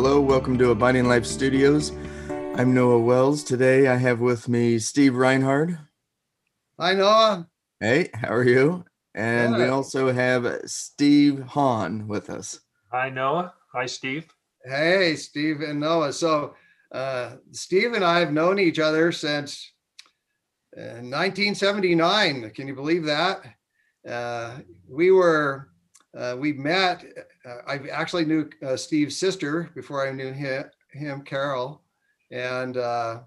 [0.00, 1.90] Hello, welcome to Abiding Life Studios.
[2.54, 3.42] I'm Noah Wells.
[3.42, 5.76] Today I have with me Steve Reinhard.
[6.78, 7.48] Hi, Noah.
[7.80, 8.84] Hey, how are you?
[9.16, 12.60] And we also have Steve Hahn with us.
[12.92, 13.52] Hi, Noah.
[13.72, 14.28] Hi, Steve.
[14.64, 16.12] Hey, Steve and Noah.
[16.12, 16.54] So,
[16.92, 19.72] uh, Steve and I have known each other since
[20.76, 22.50] uh, 1979.
[22.50, 23.40] Can you believe that?
[24.08, 24.58] Uh,
[24.88, 25.70] we were,
[26.16, 27.04] uh, we met,
[27.48, 31.82] uh, I actually knew uh, Steve's sister before I knew him, him Carol.
[32.30, 33.20] And uh,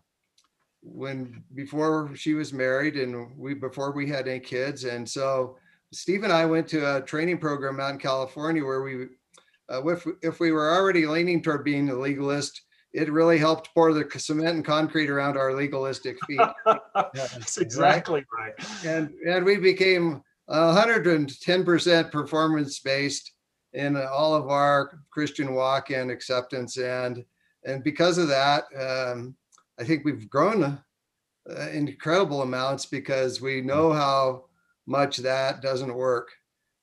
[0.82, 4.84] when, before she was married and we, before we had any kids.
[4.84, 5.58] And so
[5.92, 9.08] Steve and I went to a training program out in California where we
[9.72, 12.62] uh, if, if we were already leaning toward being a legalist,
[12.94, 16.42] it really helped pour the cement and concrete around our legalistic feet.
[17.14, 18.54] That's exactly right.
[18.86, 23.32] and, and we became 110% performance based
[23.74, 26.78] in all of our Christian walk and acceptance.
[26.78, 27.24] And,
[27.66, 29.36] and because of that, um,
[29.80, 34.46] I think we've grown uh, incredible amounts because we know how
[34.86, 36.30] much that doesn't work.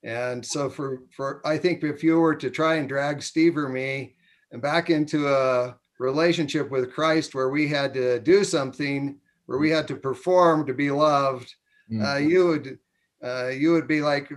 [0.03, 3.69] And so for for I think if you were to try and drag Steve or
[3.69, 4.15] me
[4.53, 9.71] and back into a relationship with Christ where we had to do something, where we
[9.71, 11.55] had to perform to be loved,
[11.91, 12.05] Mm.
[12.05, 12.79] uh, you would
[13.23, 14.31] uh, you would be like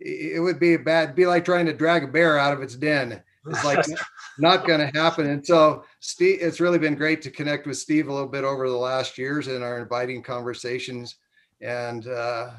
[0.00, 3.22] it would be bad be like trying to drag a bear out of its den.
[3.46, 3.84] It's like
[4.38, 5.26] not going to happen.
[5.26, 8.68] And so Steve, it's really been great to connect with Steve a little bit over
[8.68, 11.16] the last years in our inviting conversations.
[11.60, 12.50] And uh,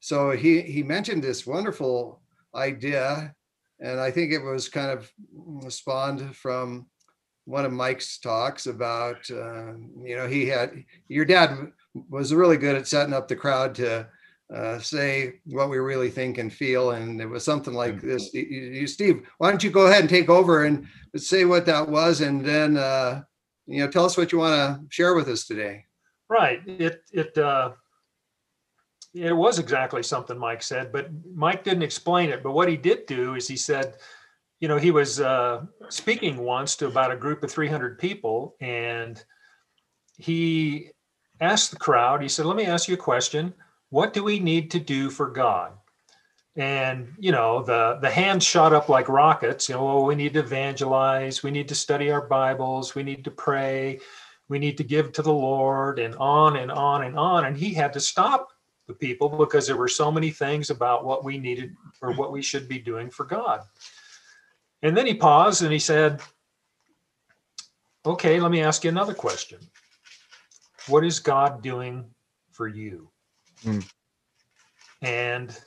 [0.00, 2.20] so he he mentioned this wonderful
[2.54, 3.34] idea,
[3.80, 6.86] and I think it was kind of spawned from
[7.44, 11.72] one of Mike's talks about uh, you know he had your dad
[12.08, 14.08] was really good at setting up the crowd to
[14.54, 18.32] uh, say what we really think and feel, and it was something like this.
[18.34, 20.86] You, you- Steve, why don't you go ahead and take over and
[21.16, 23.22] say what that was, and then uh,
[23.66, 25.84] you know tell us what you want to share with us today.
[26.28, 26.60] Right.
[26.66, 27.72] It it uh,
[29.14, 32.42] it was exactly something Mike said, but Mike didn't explain it.
[32.42, 33.96] But what he did do is he said,
[34.60, 39.22] you know, he was uh, speaking once to about a group of 300 people, and
[40.16, 40.88] he
[41.40, 42.22] asked the crowd.
[42.22, 43.52] He said, "Let me ask you a question.
[43.92, 45.72] What do we need to do for God?"
[46.56, 49.68] And you know, the the hands shot up like rockets.
[49.68, 51.42] You know, well, we need to evangelize.
[51.42, 52.94] We need to study our Bibles.
[52.94, 54.00] We need to pray
[54.48, 57.46] we need to give to the Lord, and on and on and on.
[57.46, 58.48] And he had to stop
[58.86, 62.42] the people because there were so many things about what we needed or what we
[62.42, 63.62] should be doing for God.
[64.82, 66.20] And then he paused and he said,
[68.04, 69.60] Okay, let me ask you another question.
[70.88, 72.10] What is God doing
[72.50, 73.11] for you?
[73.62, 73.80] Hmm.
[75.02, 75.58] And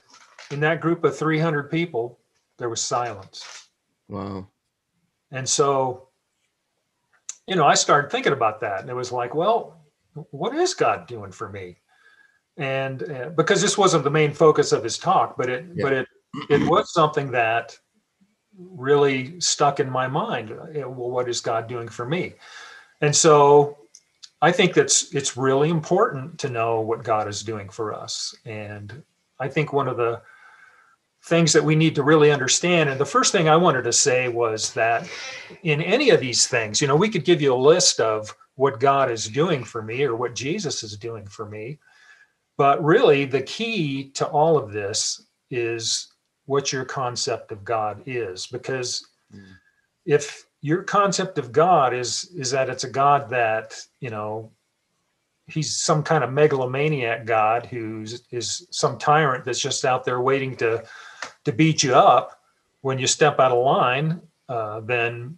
[0.51, 2.19] in that group of 300 people,
[2.57, 3.67] there was silence.
[4.07, 4.47] Wow.
[5.31, 6.09] And so,
[7.47, 9.81] you know, I started thinking about that, and it was like, well,
[10.31, 11.77] what is God doing for me?
[12.57, 15.83] And uh, because this wasn't the main focus of his talk, but it, Yeah.
[15.83, 16.07] but it,
[16.49, 17.77] it was something that
[18.57, 20.51] really stuck in my mind.
[20.51, 22.35] Uh, Well, what is God doing for me?
[23.01, 23.77] And so,
[24.45, 28.35] I think that's it's really important to know what God is doing for us.
[28.45, 29.01] And
[29.39, 30.21] I think one of the
[31.23, 34.27] things that we need to really understand, and the first thing I wanted to say
[34.27, 35.09] was that
[35.63, 38.79] in any of these things, you know, we could give you a list of what
[38.79, 41.79] God is doing for me or what Jesus is doing for me.
[42.55, 46.13] But really, the key to all of this is
[46.45, 48.45] what your concept of God is.
[48.45, 49.57] Because Mm.
[50.05, 54.49] if your concept of God is is that it's a God that, you know,
[55.45, 60.55] he's some kind of megalomaniac God who's is some tyrant that's just out there waiting
[60.55, 60.83] to
[61.43, 62.41] to beat you up
[62.81, 65.37] when you step out of line, uh, then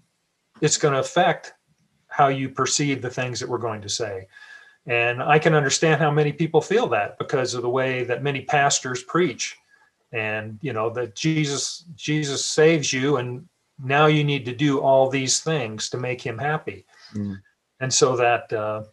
[0.62, 1.54] it's going to affect
[2.08, 4.28] how you perceive the things that we're going to say.
[4.86, 8.44] And I can understand how many people feel that because of the way that many
[8.46, 9.58] pastors preach.
[10.14, 13.46] And you know that Jesus Jesus saves you, and
[13.84, 16.86] now you need to do all these things to make him happy.
[17.14, 17.40] Mm.
[17.80, 18.84] And so that uh,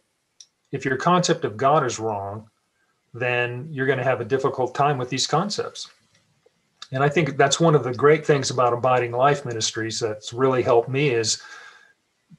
[0.71, 2.49] if your concept of God is wrong,
[3.13, 5.89] then you're going to have a difficult time with these concepts.
[6.91, 10.61] And I think that's one of the great things about Abiding Life Ministries that's really
[10.61, 11.41] helped me is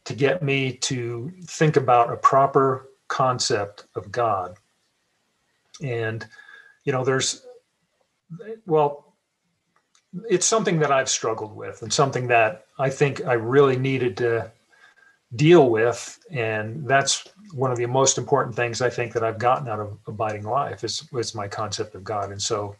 [0.05, 4.57] to get me to think about a proper concept of God.
[5.83, 6.27] And,
[6.85, 7.45] you know, there's,
[8.67, 9.06] well,
[10.29, 14.51] it's something that I've struggled with and something that I think I really needed to
[15.35, 16.19] deal with.
[16.31, 19.99] And that's one of the most important things I think that I've gotten out of
[20.07, 22.31] abiding life is, is my concept of God.
[22.31, 22.77] And so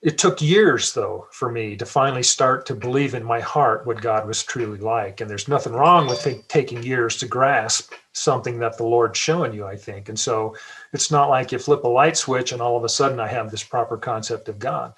[0.00, 4.00] it took years though for me to finally start to believe in my heart what
[4.00, 5.20] God was truly like.
[5.20, 9.66] And there's nothing wrong with taking years to grasp something that the Lord's showing you,
[9.66, 10.08] I think.
[10.08, 10.56] And so
[10.92, 13.50] it's not like you flip a light switch and all of a sudden I have
[13.50, 14.94] this proper concept of God.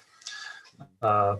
[1.01, 1.37] Uh,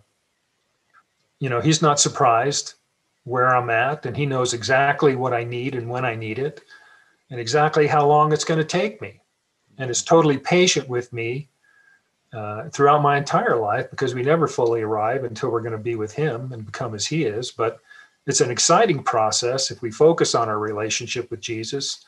[1.40, 2.76] you know, He's not surprised
[3.24, 6.62] where I'm at, and He knows exactly what I need and when I need it,
[7.30, 9.20] and exactly how long it's going to take me.
[9.78, 11.50] And is totally patient with me
[12.34, 15.96] uh, throughout my entire life because we never fully arrive until we're going to be
[15.96, 17.52] with Him and become as He is.
[17.52, 17.80] But
[18.28, 22.06] it's an exciting process if we focus on our relationship with Jesus.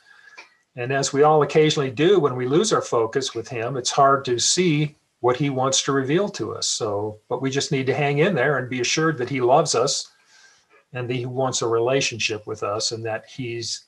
[0.75, 4.23] And as we all occasionally do when we lose our focus with Him, it's hard
[4.25, 6.67] to see what He wants to reveal to us.
[6.67, 9.73] So, but we just need to hang in there and be assured that He loves
[9.73, 10.11] us
[10.91, 13.85] and that He wants a relationship with us and that He's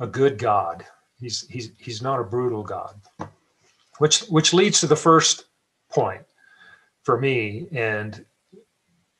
[0.00, 0.84] a good God.
[1.18, 2.94] He's, he's, he's not a brutal God.
[4.00, 5.46] Which, which leads to the first
[5.90, 6.26] point
[7.04, 8.22] for me, and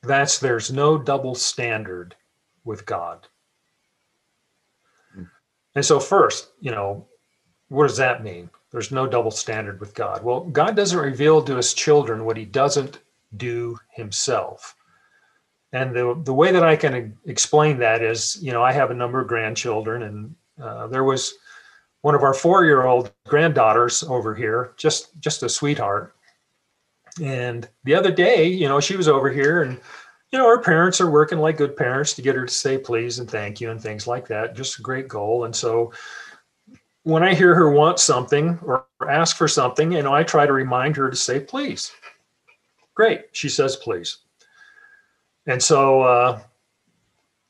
[0.03, 2.15] that's there's no double standard
[2.65, 3.27] with God.
[5.15, 5.23] Hmm.
[5.73, 7.07] And so, first, you know,
[7.69, 8.51] what does that mean?
[8.71, 10.23] There's no double standard with God.
[10.23, 12.99] Well, God doesn't reveal to his children what he doesn't
[13.35, 14.75] do himself.
[15.73, 18.95] And the, the way that I can explain that is, you know, I have a
[18.95, 21.33] number of grandchildren, and uh, there was
[22.01, 26.13] one of our four-year-old granddaughters over here, just just a sweetheart.
[27.21, 29.79] And the other day, you know, she was over here, and
[30.31, 33.19] you know, her parents are working like good parents to get her to say please
[33.19, 34.55] and thank you and things like that.
[34.55, 35.45] Just a great goal.
[35.45, 35.93] And so,
[37.03, 40.53] when I hear her want something or ask for something, you know, I try to
[40.53, 41.91] remind her to say please.
[42.93, 44.17] Great, she says please.
[45.47, 46.39] And so, uh,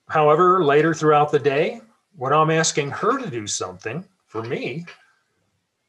[0.07, 1.81] however, later throughout the day,
[2.15, 4.86] when I'm asking her to do something for me,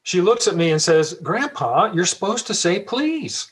[0.03, 3.51] she looks at me and says, Grandpa, you're supposed to say please.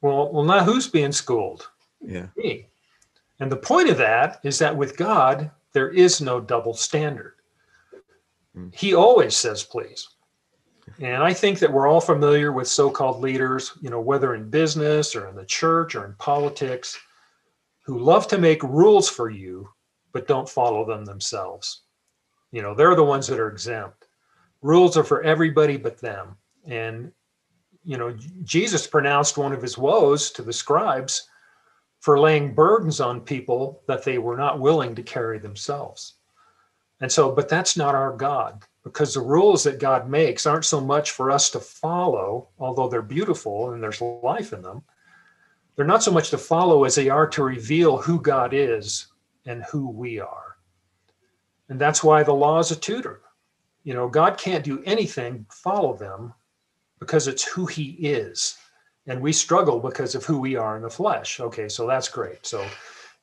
[0.00, 1.68] Well, well, now who's being schooled?
[2.00, 2.26] Yeah.
[2.36, 2.66] Me.
[3.40, 7.34] And the point of that is that with God, there is no double standard.
[8.56, 8.74] Mm.
[8.74, 10.08] He always says please.
[11.00, 15.16] And I think that we're all familiar with so-called leaders, you know, whether in business
[15.16, 16.98] or in the church or in politics,
[17.84, 19.68] who love to make rules for you,
[20.12, 21.82] but don't follow them themselves.
[22.52, 24.06] You know, they're the ones that are exempt.
[24.62, 26.36] Rules are for everybody but them.
[26.66, 27.12] And,
[27.82, 31.28] you know, Jesus pronounced one of his woes to the scribes
[32.00, 36.14] for laying burdens on people that they were not willing to carry themselves.
[37.04, 40.80] And so, but that's not our God because the rules that God makes aren't so
[40.80, 44.82] much for us to follow, although they're beautiful and there's life in them.
[45.76, 49.08] They're not so much to follow as they are to reveal who God is
[49.44, 50.56] and who we are.
[51.68, 53.20] And that's why the law is a tutor.
[53.82, 56.32] You know, God can't do anything, follow them,
[57.00, 58.56] because it's who he is.
[59.06, 61.38] And we struggle because of who we are in the flesh.
[61.38, 62.46] Okay, so that's great.
[62.46, 62.66] So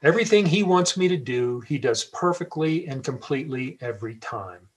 [0.03, 4.67] everything he wants me to do, he does perfectly and completely every time.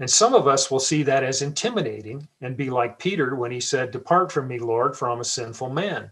[0.00, 3.60] And some of us will see that as intimidating and be like Peter when he
[3.60, 6.10] said, Depart from me, Lord, for I'm a sinful man.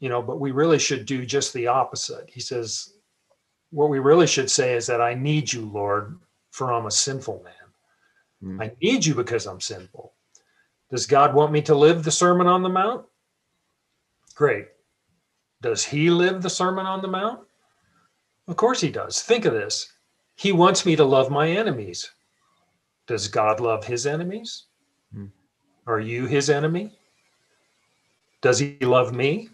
[0.00, 2.30] You know, but we really should do just the opposite.
[2.30, 2.94] He says,
[3.70, 6.18] What we really should say is that I need you, Lord,
[6.50, 8.56] for I'm a sinful man.
[8.56, 8.62] Mm.
[8.62, 10.14] I need you because I'm sinful.
[10.90, 13.06] Does God want me to live the Sermon on the Mount?
[14.34, 14.66] Great.
[15.62, 17.40] Does he live the Sermon on the Mount?
[18.48, 19.22] Of course he does.
[19.22, 19.92] Think of this.
[20.34, 22.10] He wants me to love my enemies.
[23.06, 24.64] Does God love his enemies?
[25.14, 25.26] Hmm.
[25.86, 26.98] Are you his enemy?
[28.40, 29.50] Does he love me,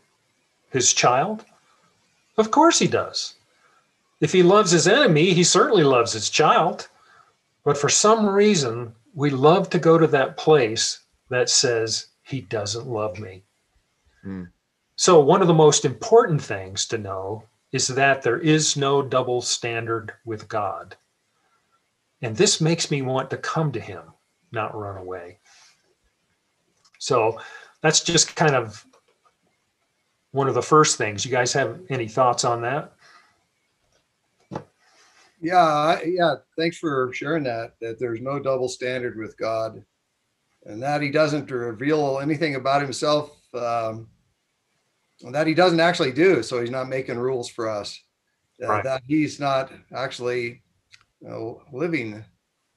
[0.70, 1.44] his child?
[2.38, 3.34] Of course he does.
[4.22, 6.88] If he loves his enemy, he certainly loves his child.
[7.64, 12.86] But for some reason, we love to go to that place that says he doesn't
[12.86, 13.42] love me.
[14.22, 14.44] Hmm.
[15.00, 19.40] So, one of the most important things to know is that there is no double
[19.40, 20.96] standard with God.
[22.20, 24.02] And this makes me want to come to him,
[24.50, 25.38] not run away.
[26.98, 27.38] So,
[27.80, 28.84] that's just kind of
[30.32, 31.24] one of the first things.
[31.24, 32.92] You guys have any thoughts on that?
[35.40, 36.34] Yeah, yeah.
[36.56, 37.74] Thanks for sharing that.
[37.80, 39.84] That there's no double standard with God,
[40.64, 44.08] and that He doesn't reveal anything about Himself um,
[45.32, 46.42] that He doesn't actually do.
[46.42, 48.00] So He's not making rules for us.
[48.62, 48.84] Uh, Right.
[48.84, 50.62] That He's not actually
[51.20, 52.24] you know, living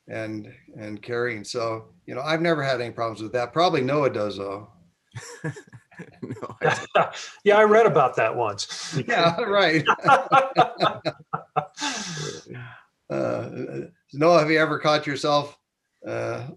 [0.08, 1.44] and and caring.
[1.44, 3.54] So you know, I've never had any problems with that.
[3.54, 4.70] Probably Noah does though.
[5.44, 8.98] no, I- yeah, I read about that once.
[9.08, 9.86] Yeah, right.
[13.10, 13.50] Uh,
[14.14, 15.58] Noah, have you ever caught yourself
[16.08, 16.48] uh,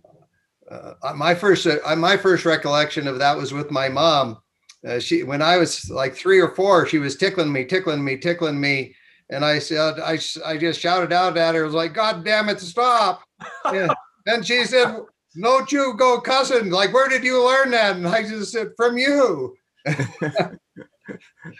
[0.70, 4.38] uh, my first uh, my first recollection of that was with my mom.
[4.86, 8.18] Uh, she when I was like three or four, she was tickling me, tickling me,
[8.18, 8.94] tickling me,
[9.30, 12.48] and I said I I just shouted out at her, I was like, "God damn
[12.48, 13.22] it, stop!"
[13.64, 13.90] and,
[14.26, 14.96] and she said,
[15.40, 16.70] "Don't you go cussing?
[16.70, 19.56] Like, where did you learn that?" And I just said, "From you."
[19.88, 19.96] oh,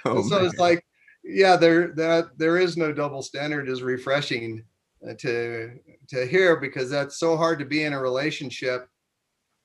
[0.04, 0.44] so man.
[0.44, 0.84] it's like,
[1.22, 4.62] yeah, there that there is no double standard is refreshing
[5.08, 5.72] uh, to
[6.08, 8.86] to hear because that's so hard to be in a relationship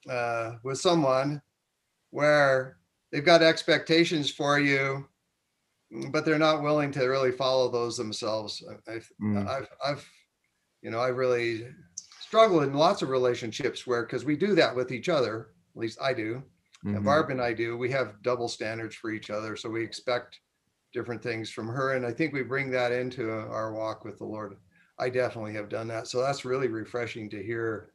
[0.10, 1.42] uh, with someone
[2.12, 2.79] where
[3.12, 5.08] they've got expectations for you,
[6.12, 8.64] but they're not willing to really follow those themselves.
[8.88, 9.48] I've, mm.
[9.48, 10.10] I've, I've,
[10.82, 11.68] you know, I really
[12.22, 16.00] struggled in lots of relationships where, because we do that with each other, at least
[16.02, 16.44] I do,
[16.86, 16.96] mm-hmm.
[16.96, 17.78] and Barb and I do.
[17.78, 20.40] We have double standards for each other, so we expect
[20.94, 24.26] different things from her, and I think we bring that into our walk with the
[24.26, 24.58] Lord.
[25.00, 27.92] I definitely have done that, so that's really refreshing to hear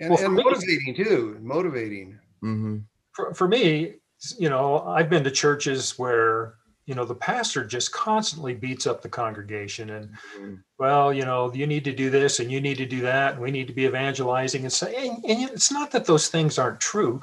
[0.00, 2.78] and, well, and motivating too motivating mm-hmm.
[3.12, 3.94] for, for me
[4.38, 6.54] you know i've been to churches where
[6.86, 10.54] you know the pastor just constantly beats up the congregation and mm-hmm.
[10.78, 13.42] well you know you need to do this and you need to do that and
[13.42, 16.80] we need to be evangelizing and say and, and it's not that those things aren't
[16.80, 17.20] true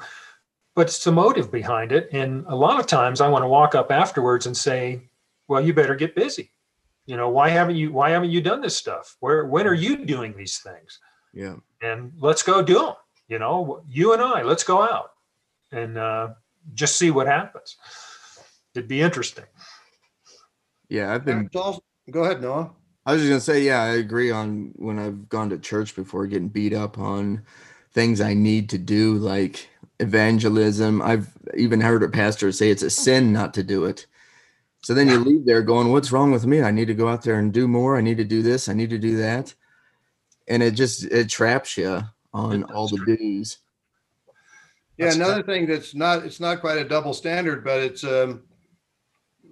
[0.78, 2.08] but it's the motive behind it.
[2.12, 5.08] And a lot of times i want to walk up afterwards and say
[5.48, 6.52] well you better get busy.
[7.04, 9.16] You know why haven't you why haven't you done this stuff?
[9.18, 11.00] Where when are you doing these things?
[11.34, 11.56] Yeah.
[11.82, 12.94] And let's go do them
[13.28, 15.12] you know you and i let's go out
[15.70, 16.28] and uh,
[16.72, 17.76] just see what happens.
[18.74, 19.44] It'd be interesting.
[20.88, 22.70] Yeah i've been go ahead noah.
[23.04, 26.26] I was just gonna say yeah i agree on when i've gone to church before
[26.26, 27.42] getting beat up on
[27.92, 29.68] things i need to do like
[30.00, 31.02] evangelism.
[31.02, 34.06] I've even heard a pastor say it's a sin not to do it.
[34.82, 36.62] So then you leave there going what's wrong with me?
[36.62, 37.96] I need to go out there and do more.
[37.96, 38.68] I need to do this.
[38.68, 39.54] I need to do that.
[40.46, 42.02] And it just it traps you
[42.38, 43.58] on all the dues.
[44.96, 48.42] Yeah, that's another thing that's not it's not quite a double standard, but it's um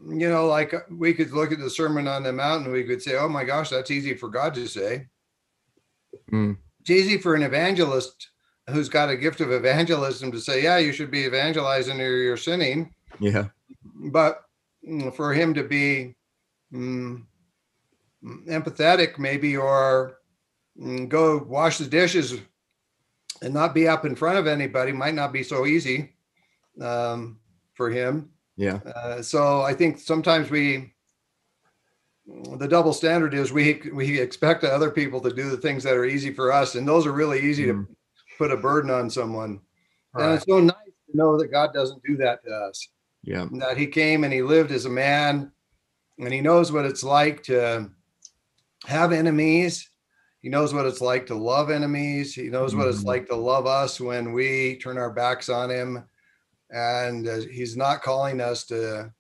[0.09, 2.85] you know like uh, we could look at the Sermon on the Mount and we
[2.85, 5.07] could say, oh my gosh, that's easy for God to say.
[6.33, 6.57] Mm.
[6.81, 8.31] It's easy for an evangelist
[8.71, 12.37] who's got a gift of evangelism to say, yeah, you should be evangelizing or you're
[12.37, 12.93] sinning.
[13.21, 13.47] Yeah.
[14.11, 14.43] But
[14.89, 16.17] mm, for him to be
[16.73, 17.23] mm,
[18.49, 20.19] empathetic, maybe, or
[20.79, 22.35] and go wash the dishes
[23.47, 26.13] and not be up in front of anybody might not be so easy
[26.81, 27.39] um,
[27.75, 28.29] for him.
[28.57, 28.81] Yeah.
[28.85, 30.93] Uh, so I think sometimes we,
[32.27, 36.05] the double standard is we we expect other people to do the things that are
[36.05, 37.87] easy for us, and those are really easy mm.
[37.87, 37.97] to
[38.37, 39.61] put a burden on someone.
[40.13, 40.25] Right.
[40.25, 40.75] And it's so nice
[41.09, 42.89] to know that God doesn't do that to us.
[43.23, 43.47] Yeah.
[43.53, 45.53] That He came and He lived as a man,
[46.19, 47.93] and He knows what it's like to
[48.87, 49.89] have enemies
[50.47, 52.33] he knows what it's like to love enemies.
[52.33, 53.09] He knows what it's mm-hmm.
[53.09, 56.05] like to love us when we turn our backs on him.
[56.71, 59.13] And uh, he's not calling us to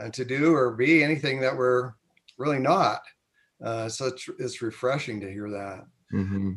[0.00, 1.92] uh, to do or be anything that we're
[2.38, 3.02] really not.
[3.62, 5.84] Uh, so it's, it's refreshing to hear that.
[6.10, 6.52] Mm-hmm.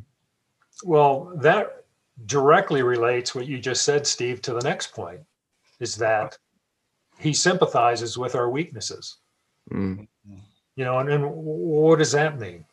[0.86, 1.84] Well, that
[2.26, 5.20] directly relates what you just said, Steve, to the next point
[5.82, 6.38] is that
[7.20, 9.18] he sympathizes with our weaknesses.
[9.74, 10.08] Mm.
[10.78, 12.64] You know, and, and what does that mean?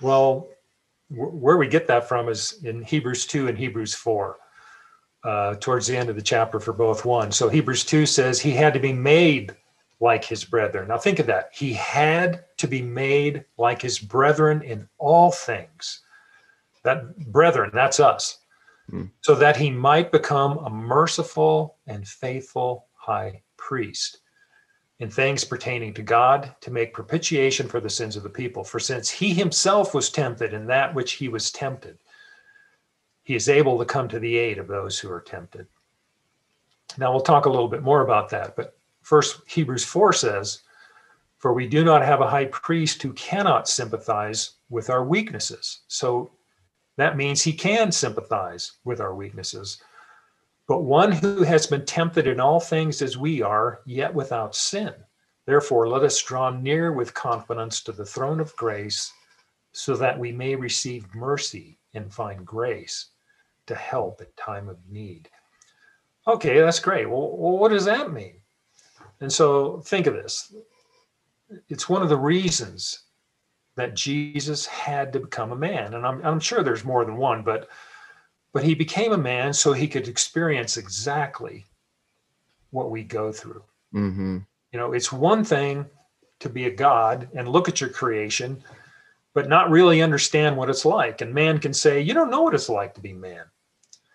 [0.00, 0.48] Well,
[1.10, 4.36] where we get that from is in Hebrews 2 and Hebrews 4,
[5.24, 7.32] uh, towards the end of the chapter for both one.
[7.32, 9.56] So Hebrews 2 says he had to be made
[10.00, 10.88] like his brethren.
[10.88, 11.50] Now think of that.
[11.52, 16.02] He had to be made like his brethren in all things.
[16.84, 18.38] That brethren, that's us.
[18.88, 19.06] Hmm.
[19.22, 24.18] So that he might become a merciful and faithful high priest
[25.00, 28.64] in things pertaining to God to make propitiation for the sins of the people.
[28.64, 31.98] For since he himself was tempted in that which he was tempted,
[33.22, 35.66] he is able to come to the aid of those who are tempted.
[36.96, 40.62] Now we'll talk a little bit more about that, but first Hebrews 4 says,
[41.36, 45.80] For we do not have a high priest who cannot sympathize with our weaknesses.
[45.86, 46.32] So
[46.96, 49.80] that means he can sympathize with our weaknesses
[50.68, 54.92] but one who has been tempted in all things as we are, yet without sin.
[55.46, 59.10] Therefore, let us draw near with confidence to the throne of grace,
[59.72, 63.06] so that we may receive mercy and find grace
[63.66, 65.30] to help in time of need.
[66.26, 67.08] Okay, that's great.
[67.08, 68.34] Well, what does that mean?
[69.20, 70.54] And so think of this
[71.70, 73.04] it's one of the reasons
[73.76, 75.94] that Jesus had to become a man.
[75.94, 77.68] And I'm, I'm sure there's more than one, but
[78.52, 81.66] but he became a man so he could experience exactly
[82.70, 83.62] what we go through.
[83.94, 84.38] Mm-hmm.
[84.72, 85.86] You know, it's one thing
[86.40, 88.62] to be a God and look at your creation,
[89.34, 91.20] but not really understand what it's like.
[91.20, 93.44] And man can say, You don't know what it's like to be man.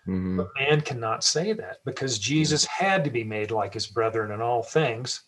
[0.07, 0.37] Mhm.
[0.37, 4.41] But man cannot say that because Jesus had to be made like his brethren in
[4.41, 5.23] all things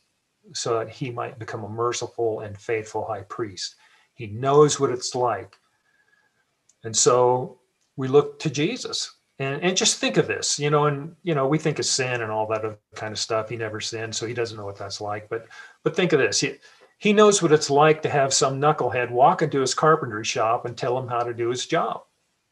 [0.53, 3.75] so that he might become a merciful and faithful high priest.
[4.15, 5.57] He knows what it's like.
[6.83, 7.59] And so
[7.95, 9.15] we look to Jesus.
[9.37, 12.21] And, and just think of this, you know, and you know, we think of sin
[12.21, 13.49] and all that other kind of stuff.
[13.49, 15.27] He never sinned, so he doesn't know what that's like.
[15.27, 15.47] But
[15.83, 16.39] but think of this.
[16.39, 16.55] He,
[16.99, 20.77] he knows what it's like to have some knucklehead walk into his carpentry shop and
[20.77, 22.03] tell him how to do his job.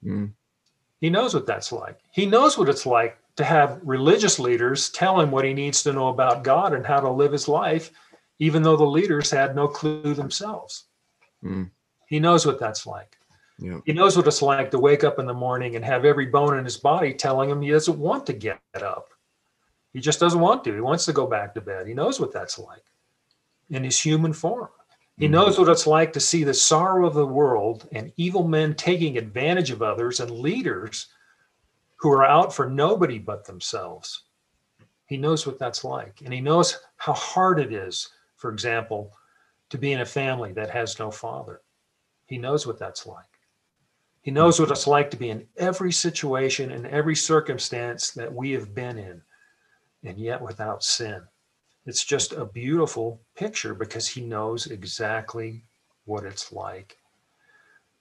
[0.03, 0.33] Mm.
[0.99, 1.99] He knows what that's like.
[2.11, 5.93] He knows what it's like to have religious leaders tell him what he needs to
[5.93, 7.91] know about God and how to live his life,
[8.39, 10.85] even though the leaders had no clue themselves.
[11.43, 11.71] Mm.
[12.07, 13.17] He knows what that's like.
[13.59, 13.79] Yeah.
[13.85, 16.57] He knows what it's like to wake up in the morning and have every bone
[16.57, 19.09] in his body telling him he doesn't want to get up.
[19.93, 20.73] He just doesn't want to.
[20.73, 21.87] He wants to go back to bed.
[21.87, 22.83] He knows what that's like
[23.69, 24.69] in his human form.
[25.17, 25.31] He Mhm.
[25.31, 29.17] knows what it's like to see the sorrow of the world and evil men taking
[29.17, 31.07] advantage of others and leaders
[31.97, 34.23] who are out for nobody but themselves.
[35.05, 36.21] He knows what that's like.
[36.23, 39.15] And he knows how hard it is, for example,
[39.69, 41.61] to be in a family that has no father.
[42.25, 43.32] He knows what that's like.
[44.23, 48.51] He knows what it's like to be in every situation and every circumstance that we
[48.51, 49.21] have been in,
[50.03, 51.21] and yet without sin.
[51.85, 55.65] It's just a beautiful picture because he knows exactly
[56.05, 56.97] what it's like.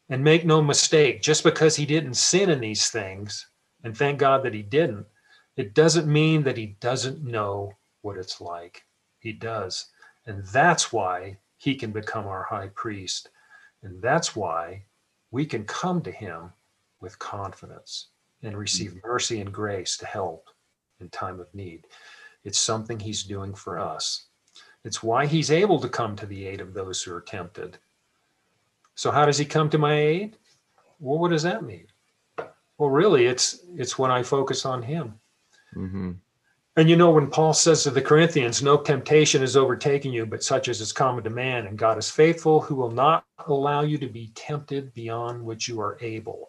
[0.08, 3.48] And make no mistake, just because he didn't sin in these things,
[3.82, 5.06] and thank God that he didn't,
[5.56, 8.84] it doesn't mean that he doesn't know what it's like.
[9.18, 9.86] He does.
[10.26, 13.30] And that's why he can become our high priest.
[13.82, 14.84] And that's why
[15.32, 16.52] we can come to him
[17.00, 18.10] with confidence
[18.44, 20.48] and receive mercy and grace to help
[21.00, 21.86] in time of need.
[22.44, 24.26] It's something he's doing for us.
[24.84, 27.78] It's why he's able to come to the aid of those who are tempted.
[28.94, 30.36] So how does he come to my aid?
[31.00, 31.86] Well, what does that mean?
[32.78, 35.18] Well, really, it's it's when I focus on him.
[35.74, 36.16] Mhm.
[36.76, 40.42] And you know, when Paul says to the Corinthians, no temptation is overtaking you, but
[40.42, 43.98] such as is common to man, and God is faithful, who will not allow you
[43.98, 46.48] to be tempted beyond what you are able.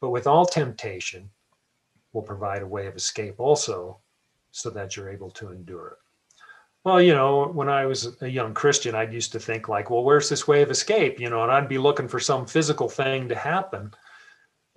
[0.00, 1.28] But with all temptation,
[2.14, 4.00] will provide a way of escape also,
[4.52, 5.98] so that you're able to endure it.
[6.82, 10.02] Well, you know, when I was a young Christian, I used to think like, well,
[10.02, 11.20] where's this way of escape?
[11.20, 13.92] You know, and I'd be looking for some physical thing to happen.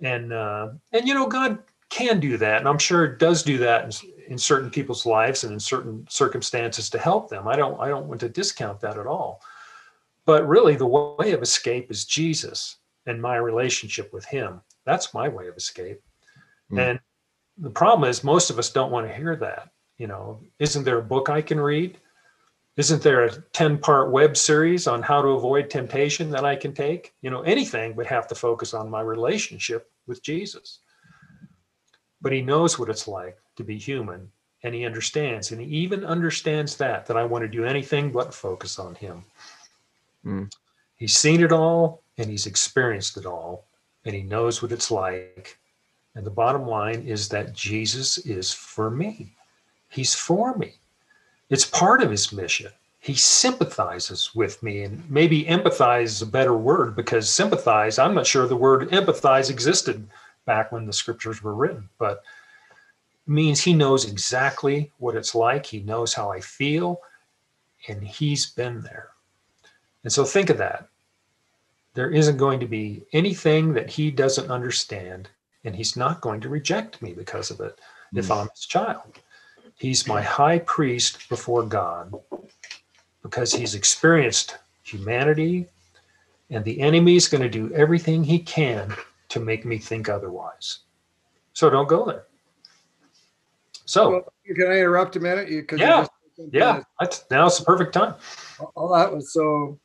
[0.02, 3.58] And uh, and you know, God can do that, and I'm sure it does do
[3.58, 3.84] that
[4.30, 7.48] in, in certain people's lives and in certain circumstances to help them.
[7.48, 9.42] I don't I don't want to discount that at all.
[10.24, 14.60] But really, the way of escape is Jesus and my relationship with Him.
[14.84, 16.00] That's my way of escape.
[16.70, 16.90] Mm.
[16.90, 17.00] And
[17.58, 19.70] the problem is, most of us don't want to hear that.
[19.98, 21.98] You know, isn't there a book I can read?
[22.76, 26.72] Isn't there a 10 part web series on how to avoid temptation that I can
[26.72, 27.12] take?
[27.20, 30.78] You know, anything would have to focus on my relationship with Jesus.
[32.22, 34.30] But he knows what it's like to be human
[34.62, 35.52] and he understands.
[35.52, 39.24] And he even understands that, that I want to do anything but focus on him.
[40.24, 40.52] Mm.
[40.96, 43.64] He's seen it all and he's experienced it all
[44.04, 45.58] and he knows what it's like.
[46.14, 49.32] And the bottom line is that Jesus is for me.
[49.88, 50.74] He's for me.
[51.50, 52.70] It's part of his mission.
[53.00, 58.26] He sympathizes with me, and maybe empathize is a better word because sympathize, I'm not
[58.26, 60.06] sure the word empathize existed
[60.44, 62.22] back when the scriptures were written, but
[63.30, 65.64] means he knows exactly what it's like.
[65.64, 67.00] He knows how I feel,
[67.88, 69.10] and he's been there.
[70.02, 70.88] And so think of that.
[71.94, 75.28] There isn't going to be anything that he doesn't understand,
[75.64, 77.78] and he's not going to reject me because of it
[78.14, 78.36] if Mm.
[78.42, 79.20] I'm his child.
[79.76, 82.12] He's my high priest before God
[83.22, 85.66] because he's experienced humanity,
[86.50, 88.94] and the enemy's going to do everything he can
[89.28, 90.80] to make me think otherwise.
[91.52, 92.24] So don't go there.
[93.90, 95.48] So, Well, Can I interrupt a minute?
[95.48, 96.00] You- 'cause Yeah.
[96.02, 98.14] just said something yeah, that's now's the perfect time.
[98.76, 99.80] all that was so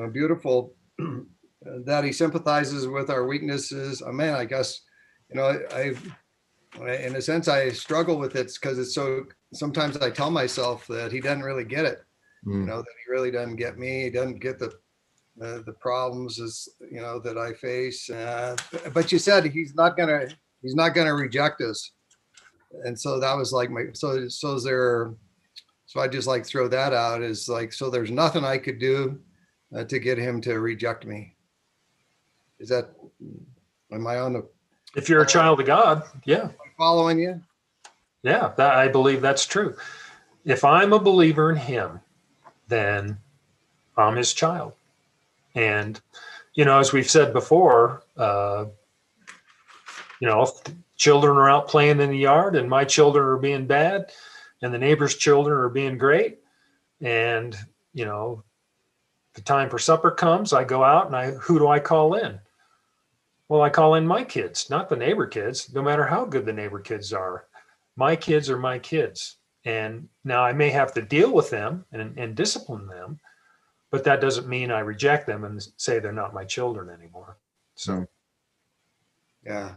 [0.00, 0.74] uh, beautiful
[1.62, 4.02] that he sympathizes with our weaknesses.
[4.02, 4.80] Uh, man, I guess
[5.28, 5.94] you know I,
[6.80, 9.26] I in a sense I struggle with it because it's so.
[9.52, 11.98] Sometimes I tell myself that he doesn't really get it.
[12.46, 12.66] You Mm.
[12.66, 14.04] know that he really doesn't get me.
[14.04, 14.68] He doesn't get the
[15.42, 18.08] uh, the problems as you know that I face.
[18.10, 18.56] Uh,
[18.94, 20.28] but you said he's not gonna
[20.62, 21.92] he's not gonna reject us,
[22.84, 25.12] and so that was like my so so is there.
[25.86, 29.18] So I just like throw that out is like so there's nothing I could do
[29.74, 31.34] uh, to get him to reject me.
[32.58, 32.90] Is that
[33.92, 34.46] am I on the
[34.94, 37.40] If you're a child of God, yeah, following you?
[38.22, 39.76] yeah, that, I believe that's true.
[40.44, 42.00] If I'm a believer in Him,
[42.68, 43.18] then
[43.96, 44.74] I'm His child,
[45.54, 46.00] and
[46.54, 48.66] you know, as we've said before, uh,
[50.20, 50.52] you know,
[51.00, 54.12] children are out playing in the yard and my children are being bad
[54.60, 56.40] and the neighbor's children are being great
[57.00, 57.56] and,
[57.94, 58.44] you know,
[59.32, 62.38] the time for supper comes, I go out and I, who do I call in?
[63.48, 66.52] Well, I call in my kids, not the neighbor kids, no matter how good the
[66.52, 67.46] neighbor kids are.
[67.96, 69.38] My kids are my kids.
[69.64, 73.18] And now I may have to deal with them and, and discipline them,
[73.90, 77.38] but that doesn't mean I reject them and say they're not my children anymore.
[77.74, 78.06] So
[79.46, 79.76] Yeah,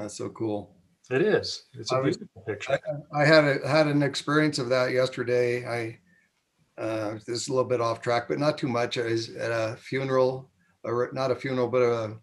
[0.00, 0.76] that's so cool.
[1.10, 1.64] it is.
[1.74, 2.78] It's a I was- beautiful picture.
[3.14, 5.66] I had a, had an experience of that yesterday.
[5.66, 8.96] I, uh, this is a little bit off track, but not too much.
[8.98, 10.50] I was at a funeral,
[10.84, 12.16] or not a funeral, but a,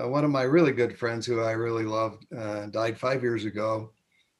[0.00, 3.44] uh, one of my really good friends who I really loved, uh, died five years
[3.44, 3.92] ago.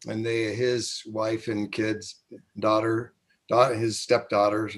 [0.06, 2.22] And they, his wife and kids,
[2.58, 3.14] daughter,
[3.48, 4.76] daughter, his stepdaughters,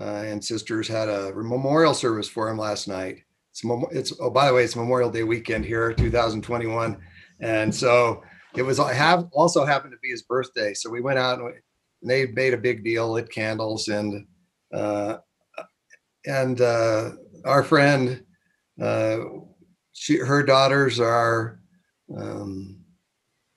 [0.00, 3.22] uh, and sisters had a memorial service for him last night.
[3.62, 3.62] It's,
[3.92, 6.98] it's, oh, by the way, it's Memorial Day weekend here, 2021.
[7.40, 8.22] And so
[8.56, 11.46] it was I have also happened to be his birthday so we went out and,
[11.46, 11.52] we,
[12.02, 14.26] and they made a big deal lit candles and
[14.72, 15.18] uh
[16.26, 17.10] and uh
[17.44, 18.24] our friend
[18.80, 19.18] uh
[19.92, 21.60] she her daughters are
[22.16, 22.80] um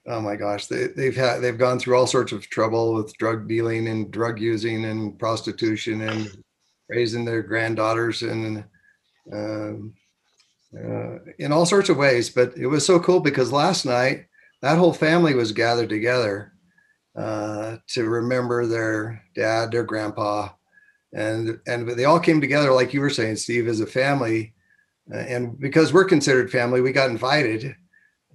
[0.08, 3.48] oh my gosh they, they've had they've gone through all sorts of trouble with drug
[3.48, 6.44] dealing and drug using and prostitution and
[6.90, 8.64] raising their granddaughters and
[9.34, 9.94] um
[10.78, 14.26] uh, in all sorts of ways but it was so cool because last night
[14.62, 16.54] that whole family was gathered together
[17.18, 20.50] uh, to remember their dad, their grandpa,
[21.14, 24.54] and and they all came together, like you were saying, Steve, as a family.
[25.12, 27.76] Uh, and because we're considered family, we got invited,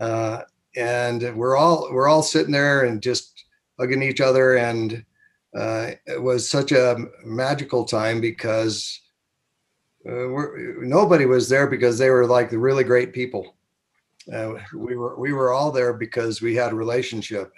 [0.00, 0.42] uh,
[0.74, 3.44] and we're all we're all sitting there and just
[3.78, 5.04] hugging each other, and
[5.56, 9.00] uh, it was such a magical time because
[10.08, 10.26] uh,
[10.80, 13.56] nobody was there because they were like the really great people.
[14.32, 17.52] Uh, we were we were all there because we had a relationship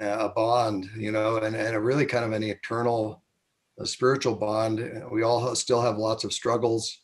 [0.00, 3.22] uh, a bond you know and, and a really kind of an eternal
[3.78, 5.04] a spiritual bond.
[5.10, 7.00] We all still have lots of struggles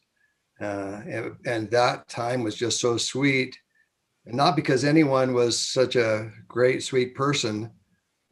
[0.60, 3.58] uh, and, and that time was just so sweet.
[4.26, 7.70] And not because anyone was such a great sweet person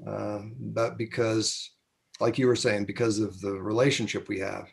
[0.06, 1.72] um, but because
[2.20, 4.68] like you were saying because of the relationship we have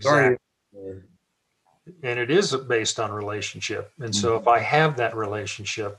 [0.00, 0.36] sorry
[2.02, 3.92] and it is based on relationship.
[4.00, 5.98] And so if i have that relationship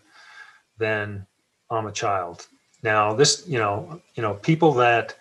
[0.78, 1.26] then
[1.70, 2.48] i'm a child.
[2.84, 5.16] Now this you know you know people that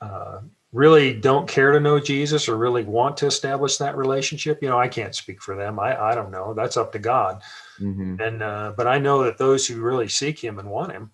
[0.00, 0.40] uh,
[0.72, 4.78] really don't care to know jesus or really want to establish that relationship you know
[4.78, 5.78] i can't speak for them.
[5.78, 6.54] I, I don't know.
[6.54, 7.42] That's up to god.
[7.80, 8.20] Mhm.
[8.20, 11.10] and uh, but i know that those who really seek him and want him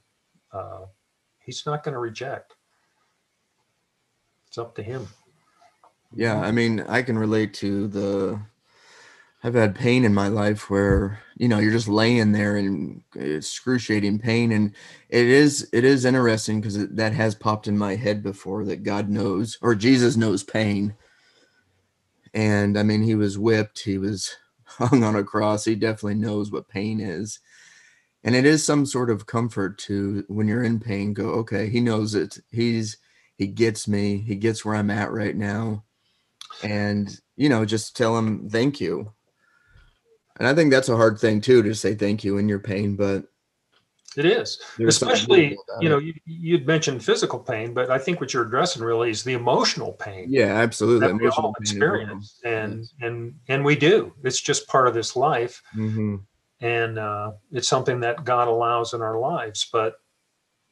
[0.53, 0.87] uh,
[1.39, 2.55] he's not going to reject.
[4.49, 5.07] It's up to him
[6.15, 8.41] Yeah, I mean, I can relate to the.
[9.45, 14.19] I've had pain in my life where you know you're just laying there in excruciating
[14.19, 14.75] pain, and
[15.11, 19.09] it is it is interesting because that has popped in my head before that God
[19.09, 20.95] knows or Jesus knows pain,
[22.35, 26.51] and I mean he was whipped, he was hung on a cross, he definitely knows
[26.51, 27.41] what pain is,
[28.25, 31.15] and it is some sort of comfort to when you're in pain.
[31.15, 32.39] Go okay, he knows it.
[32.51, 32.99] He's
[33.37, 34.19] he gets me.
[34.19, 35.85] He gets where I'm at right now
[36.63, 39.13] and you know just tell them thank you.
[40.39, 42.97] And i think that's a hard thing too to say thank you in your pain
[42.97, 43.25] but
[44.17, 44.61] it is.
[44.87, 49.11] especially you know you, you'd mentioned physical pain but i think what you're addressing really
[49.11, 51.07] is the emotional pain yeah absolutely.
[51.07, 54.13] that we all experience and and and we do.
[54.25, 56.17] It's just part of this life hmm
[56.61, 60.01] and uh, it's something that god allows in our lives but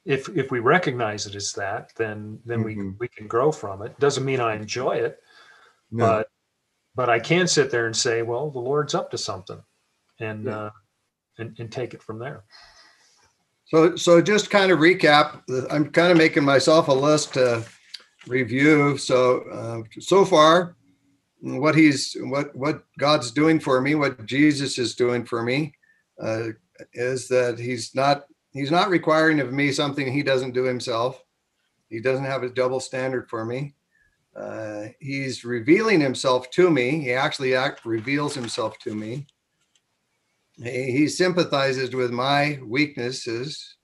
[0.04, 2.96] if if we recognize it as that then then we Mhm.
[2.98, 3.98] we can grow from it.
[4.00, 5.20] Doesn't mean i enjoy it
[5.90, 6.28] no, but
[6.94, 9.60] but i can sit there and say well the lord's up to something
[10.20, 10.56] and Yeah.
[10.58, 10.70] uh
[11.38, 12.44] and, and take it from there
[13.66, 17.64] So, so just kind of recap, I'm kind of making myself a list to
[18.28, 18.96] review.
[18.96, 20.76] So, uh, so far,
[21.40, 25.74] what he's, what, what God's doing for me, what Jesus is doing for me,
[26.22, 26.50] uh,
[26.94, 31.22] is that he's not, he's not requiring of me something he doesn't do himself.
[31.90, 33.74] He doesn't have a double standard for me.
[34.38, 37.00] Uh, he's revealing himself to me.
[37.00, 39.26] He actually act, reveals himself to me.
[40.62, 43.76] He, he sympathizes with my weaknesses.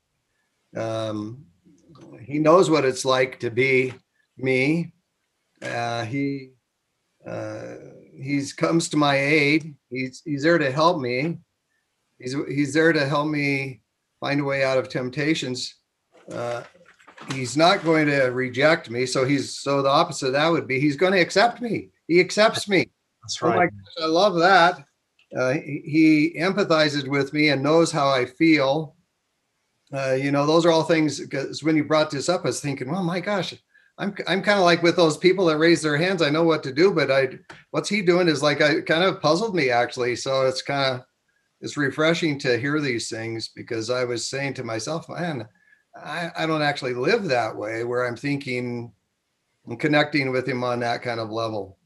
[0.76, 1.46] Um,
[2.20, 3.94] he knows what it's like to be
[4.36, 4.92] me.
[5.62, 6.50] Uh, he
[7.26, 7.74] uh,
[8.14, 9.74] he's comes to my aid.
[9.90, 11.38] He's he's there to help me.
[12.18, 13.80] He's he's there to help me
[14.20, 15.76] find a way out of temptations.
[16.30, 16.62] Uh,
[17.32, 19.06] he's not going to reject me.
[19.06, 21.90] So he's so the opposite of that would be he's going to accept me.
[22.08, 22.90] he accepts me.
[23.22, 23.70] That's Oh my right.
[23.70, 24.84] gosh, I love that.
[25.36, 25.82] Uh, he,
[26.34, 28.96] he empathizes with me and knows how I feel.
[29.92, 31.20] Uh, you know, those are all things.
[31.20, 33.54] Because when you brought this up, I was thinking, well, my gosh,
[33.98, 36.22] I'm I'm kind of like with those people that raise their hands.
[36.22, 37.38] I know what to do, but I
[37.70, 40.16] what's he doing is like I kind of puzzled me actually.
[40.16, 41.04] So it's kind of
[41.60, 45.46] it's refreshing to hear these things because I was saying to myself, man,
[46.04, 48.92] I, I don't actually live that way where I'm thinking
[49.66, 51.78] and connecting with him on that kind of level.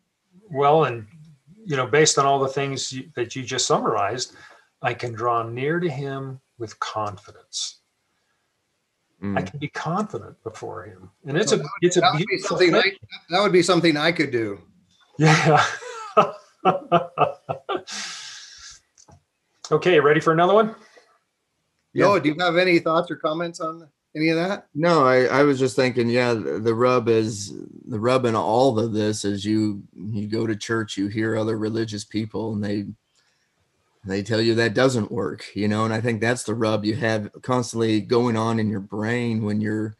[0.50, 1.06] Well, and
[1.64, 4.34] you know, based on all the things you, that you just summarized,
[4.82, 7.80] I can draw near to him with confidence.
[9.22, 9.50] I Mm.
[9.50, 12.92] can be confident before him, and it's a it's a That would be something I,
[13.30, 14.60] that would be something I could do.
[15.18, 15.64] Yeah.
[19.72, 20.76] okay, ready for another one?
[21.94, 22.08] Yeah.
[22.08, 24.66] Yo, do you have any thoughts or comments on any of that?
[24.74, 27.54] No, I, I was just thinking, yeah, the, the rub is
[27.86, 31.58] the rub in all of this is you you go to church, you hear other
[31.58, 32.86] religious people and they
[34.06, 36.94] they tell you that doesn't work, you know, and I think that's the rub you
[36.96, 39.96] have constantly going on in your brain when you're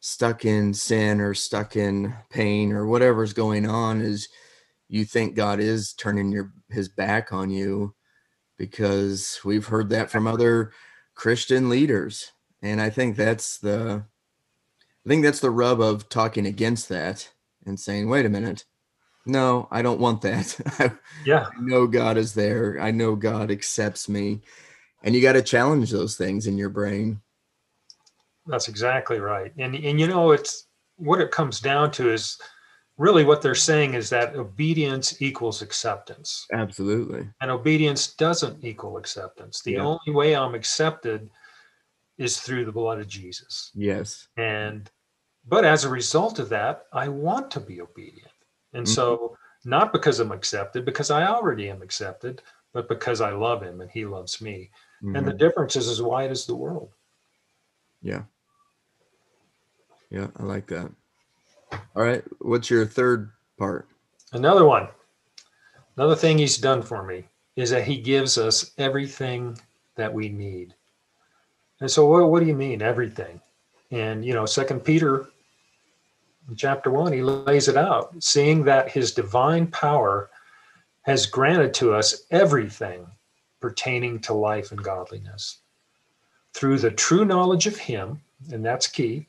[0.00, 4.28] stuck in sin or stuck in pain or whatever's going on is
[4.88, 7.94] you think God is turning your his back on you
[8.58, 10.72] because we've heard that from other
[11.14, 12.30] Christian leaders.
[12.64, 14.02] And I think that's the
[15.04, 17.30] I think that's the rub of talking against that
[17.66, 18.64] and saying, wait a minute.
[19.26, 20.98] No, I don't want that.
[21.26, 21.46] yeah.
[21.56, 22.78] I know God is there.
[22.80, 24.40] I know God accepts me.
[25.02, 27.20] And you got to challenge those things in your brain.
[28.46, 29.52] that's exactly right.
[29.58, 32.38] And and you know, it's what it comes down to is
[32.96, 36.46] really what they're saying is that obedience equals acceptance.
[36.52, 37.28] Absolutely.
[37.42, 39.60] and obedience doesn't equal acceptance.
[39.60, 39.82] The Yeah.
[39.84, 41.28] only way I'm accepted
[42.18, 43.70] is through the blood of Jesus.
[43.74, 44.28] Yes.
[44.36, 44.90] And
[45.46, 48.30] but as a result of that, I want to be obedient.
[48.72, 53.62] And so not because I'm accepted, because I already am accepted, but because I love
[53.62, 54.70] him and he loves me.
[55.02, 55.38] And the Mhm.
[55.38, 56.94] difference is as wide as the world.
[58.00, 58.24] Yeah.
[60.10, 60.90] Yeah, I like that.
[61.72, 62.24] All right.
[62.40, 63.86] What's your third part?
[64.32, 64.88] Another one,
[65.96, 69.58] another thing he's done for me is that he gives us everything
[69.96, 70.74] that we need.
[71.80, 73.40] And so what, what do you mean everything?
[73.90, 75.26] And you know, second Peter
[76.56, 80.30] chapter one, he lays it out, seeing that his divine power
[81.02, 83.06] has granted to us everything
[83.60, 85.58] pertaining to life and godliness
[86.54, 88.20] through the true knowledge of him,
[88.52, 89.26] and that's key,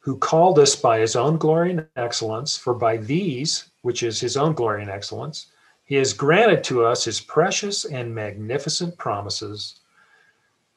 [0.00, 4.36] who called us by his own glory and excellence, for by these, which is his
[4.36, 5.46] own glory and excellence,
[5.84, 9.80] he has granted to us his precious and magnificent promises.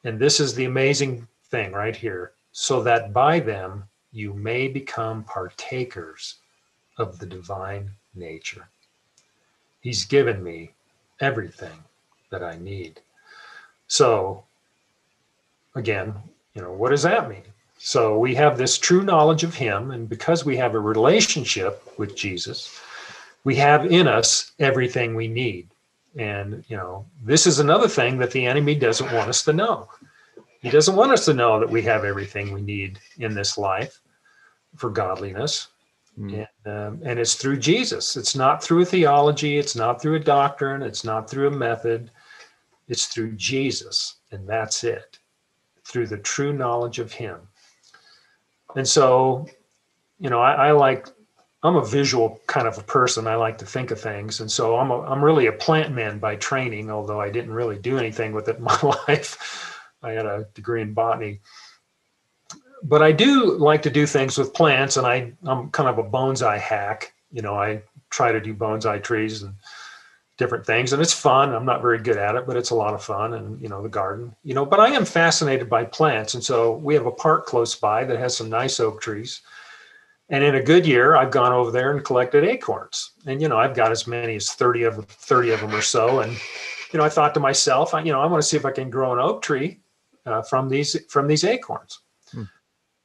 [0.04, 5.24] And this is the amazing thing right here so that by them you may become
[5.24, 6.36] partakers
[6.98, 8.68] of the divine nature.
[9.80, 10.72] He's given me
[11.20, 11.84] everything
[12.30, 13.00] that I need.
[13.88, 14.44] So,
[15.74, 16.14] again,
[16.54, 17.42] you know, what does that mean?
[17.78, 22.14] So we have this true knowledge of Him, and because we have a relationship with
[22.14, 22.78] Jesus,
[23.44, 25.69] we have in us everything we need.
[26.16, 29.88] And, you know, this is another thing that the enemy doesn't want us to know.
[30.60, 34.00] He doesn't want us to know that we have everything we need in this life
[34.76, 35.68] for godliness.
[36.18, 36.46] Mm.
[36.64, 38.16] And, um, and it's through Jesus.
[38.16, 39.58] It's not through a theology.
[39.58, 40.82] It's not through a doctrine.
[40.82, 42.10] It's not through a method.
[42.88, 44.16] It's through Jesus.
[44.32, 45.18] And that's it,
[45.84, 47.38] through the true knowledge of Him.
[48.76, 49.46] And so,
[50.18, 51.08] you know, I, I like,
[51.62, 53.26] I'm a visual kind of a person.
[53.26, 54.40] I like to think of things.
[54.40, 57.78] And so I'm, a, I'm really a plant man by training, although I didn't really
[57.78, 59.76] do anything with it in my life.
[60.02, 61.40] I had a degree in botany
[62.82, 66.08] but I do like to do things with plants, and I I'm kind of a
[66.08, 67.12] bonsai hack.
[67.30, 69.54] You know, I try to do bonsai trees and
[70.38, 71.54] different things, and it's fun.
[71.54, 73.82] I'm not very good at it, but it's a lot of fun, and you know,
[73.82, 74.34] the garden.
[74.42, 77.74] You know, but I am fascinated by plants, and so we have a park close
[77.74, 79.42] by that has some nice oak trees.
[80.30, 83.58] And in a good year, I've gone over there and collected acorns, and you know,
[83.58, 86.32] I've got as many as thirty of thirty of them or so, and
[86.92, 88.70] you know, I thought to myself, I, you know, I want to see if I
[88.70, 89.80] can grow an oak tree
[90.26, 92.00] uh, from these from these acorns.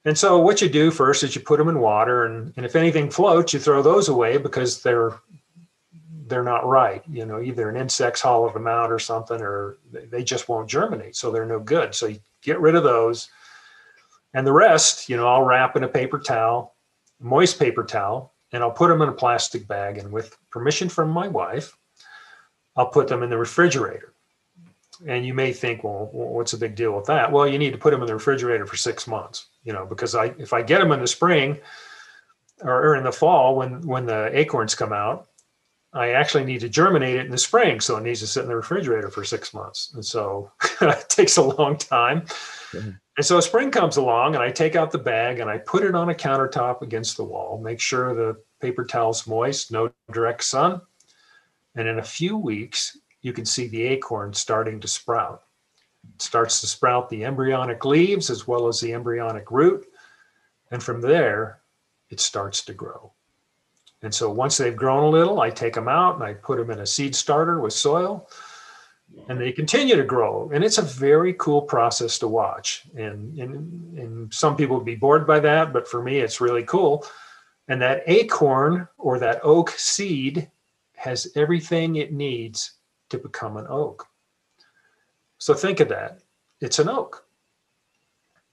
[0.06, 2.76] And so what you do first is you put them in water and, and if
[2.76, 5.14] anything floats, you throw those away because they're
[6.28, 7.04] they're not right.
[7.10, 10.70] You know, either an insect's hollowed them out or something, or they- they just won't
[10.70, 11.16] germinate.
[11.16, 11.96] So they're no good.
[11.96, 13.30] So you get rid of those.
[14.36, 16.75] And the rest, you know, I'll wrap in a paper towel,
[17.20, 19.98] moist paper towel, and I'll put them in a plastic bag.
[19.98, 21.78] And with permission from my wife,
[22.76, 24.14] I'll put them in the refrigerator.
[25.08, 27.30] And you may think, well, what's the big deal with that?
[27.32, 30.16] Well, you need to put them in the refrigerator for six months, you know, because
[30.16, 31.60] I if I get them in the spring
[32.62, 35.28] or, in the fall when when the acorns come out,
[35.92, 37.82] I actually need to germinate it in the spring.
[37.82, 39.92] So it needs to sit in the refrigerator for six months.
[39.96, 40.52] And so
[40.82, 42.22] it takes a long time.
[42.72, 42.98] Mhm.
[43.18, 45.96] And so spring comes along and I take out the bag and I put it
[45.96, 50.82] on a countertop against the wall, make sure the paper towel's moist, no direct sun.
[51.76, 55.44] And in a few weeks, you can see the acorn starting to sprout.
[56.16, 59.88] It starts to sprout the embryonic leaves as well as the embryonic root.
[60.72, 61.62] And from there,
[62.10, 63.14] it starts to grow.
[64.02, 66.70] And so once they've grown a little, I take them out and I put them
[66.70, 68.30] in a seed starter with soil
[69.28, 70.50] and they continue to grow.
[70.54, 72.84] And it's a very cool process to watch.
[72.96, 76.64] And, and, and some people would be bored by that, but for me, it's really
[76.64, 77.06] cool.
[77.68, 80.50] And that acorn or that oak seed
[80.96, 82.74] has everything it needs
[83.10, 84.08] to become an oak.
[85.40, 86.20] So think of that.
[86.62, 87.26] It's an oak.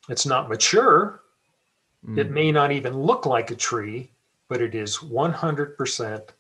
[0.08, 1.20] It's not mature.
[2.16, 2.30] It Mm.
[2.30, 4.11] may not even look like a tree,
[4.48, 6.35] but it is 100%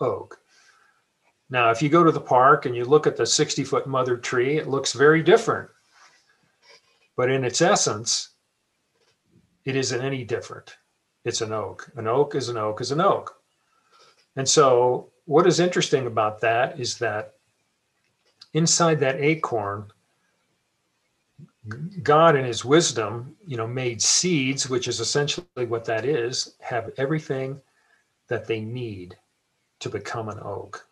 [0.00, 0.38] oak.
[1.48, 4.16] Now, if you go to the park and you look at the 60 foot mother
[4.16, 5.70] tree, it looks very different.
[7.16, 8.30] But in its essence,
[9.64, 10.76] it isn't any different.
[11.24, 11.90] It's an oak.
[11.96, 13.36] An oak is an oak is an oak.
[14.36, 17.34] And so, what is interesting about that is that
[18.52, 19.90] inside that acorn,
[22.02, 26.92] God in his wisdom, you know, made seeds, which is essentially what that is, have
[26.96, 27.60] everything
[28.28, 29.16] that they need
[29.80, 30.86] to become an oak.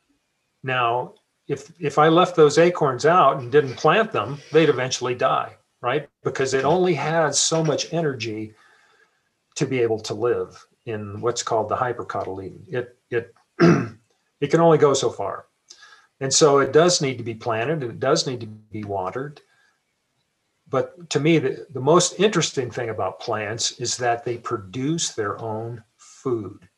[0.64, 1.14] Now,
[1.46, 6.08] if if I left those acorns out and didn't plant them, they'd eventually die, right?
[6.24, 8.54] Because it only has so much energy
[9.54, 12.62] to be able to live in what's called the hypercotyledon.
[12.66, 13.32] It it
[14.40, 15.46] it can only go so far.
[16.18, 19.40] And so it does need to be planted and it does need to be watered
[20.74, 25.40] but to me the, the most interesting thing about plants is that they produce their
[25.40, 26.68] own food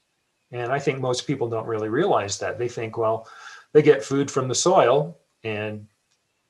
[0.52, 3.26] and i think most people don't really realize that they think well
[3.76, 5.86] they get food from the soil and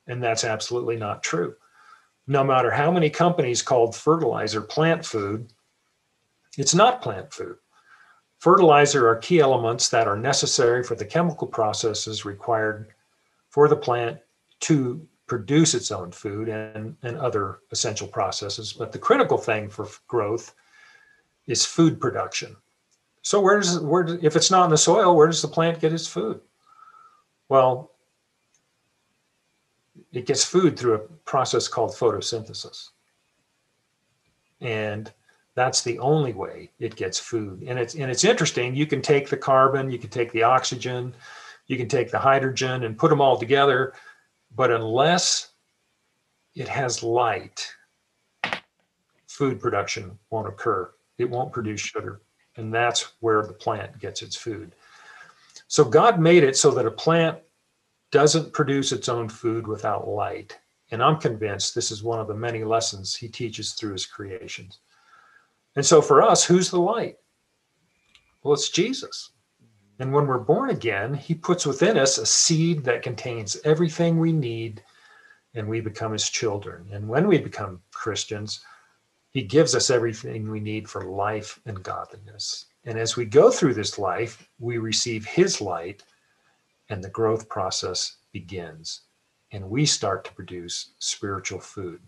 [0.07, 1.57] and that's absolutely not true
[2.29, 5.53] no matter how many companies called fertilizer plant food
[6.57, 7.57] it's not plant food
[8.39, 12.95] fertilizer are key elements that are necessary for the chemical processes required
[13.51, 14.17] for the plant
[14.61, 18.73] to produce its own food and, and other essential processes.
[18.73, 20.55] But the critical thing for growth
[21.47, 22.57] is food production.
[23.23, 25.93] So where does where if it's not in the soil, where does the plant get
[25.93, 26.41] its food?
[27.49, 27.93] Well,
[30.13, 32.91] it gets food through a process called photosynthesis.
[34.61, 35.13] And
[35.55, 37.63] that's the only way it gets food.
[37.67, 38.75] And it's and it's interesting.
[38.75, 41.15] You can take the carbon, you can take the oxygen,
[41.67, 43.95] you can take the hydrogen and put them all together
[44.57, 45.51] but unless
[46.55, 47.71] it has light,
[49.29, 50.91] food production won't occur.
[51.19, 52.23] It won't produce sugar.
[52.57, 54.75] And that's where the plant gets its food.
[55.69, 57.39] So God made it so that a plant
[58.13, 60.57] doesn't produce its own food without light.
[60.91, 64.79] And I'm convinced this is one of the many lessons he teaches through his creations.
[65.75, 67.17] And so for us, who's the light?
[68.43, 69.33] Well, it's Jesus.
[69.99, 74.31] And when we're born again, he puts within us a seed that contains everything we
[74.33, 74.83] need,
[75.55, 76.87] and we become his children.
[76.93, 78.61] And when we become Christians,
[79.31, 82.67] he gives us everything we need for life and godliness.
[82.87, 86.05] And as we go through this life, we receive his light,
[86.89, 89.03] and the growth process begins.
[89.51, 92.01] And we start to produce spiritual food.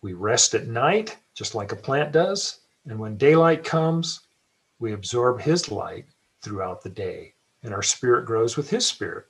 [0.00, 2.60] We rest at night, just like a plant does.
[2.86, 4.20] And when daylight comes,
[4.78, 6.06] we absorb his light
[6.40, 9.26] throughout the day, and our spirit grows with his spirit.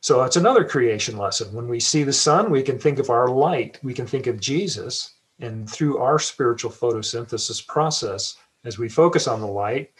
[0.00, 1.54] So it's another creation lesson.
[1.54, 4.40] When we see the sun, we can think of our light, we can think of
[4.40, 8.36] Jesus, and through our spiritual photosynthesis process,
[8.68, 9.90] as we focus on the light,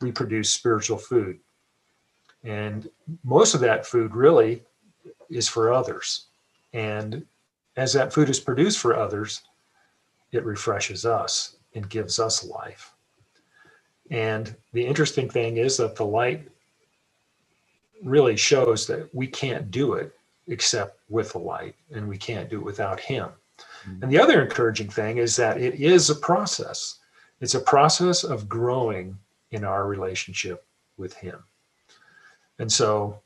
[0.00, 1.38] we produce spiritual food.
[2.44, 2.88] And
[3.24, 4.62] most of that food really
[5.28, 6.26] is for others.
[6.72, 7.26] And
[7.76, 9.42] as that food is produced for others,
[10.30, 12.92] it refreshes us and gives us life.
[14.12, 16.48] And the interesting thing is that the light
[18.04, 20.14] really shows that we can't do it
[20.46, 23.28] except with the light, and we can't do it without Him.
[23.86, 24.02] Mm-hmm.
[24.02, 26.97] And the other encouraging thing is that it is a process,
[27.40, 29.18] it's a process of growing
[29.50, 30.64] in our relationship
[30.96, 31.42] with Him.
[32.58, 33.20] And so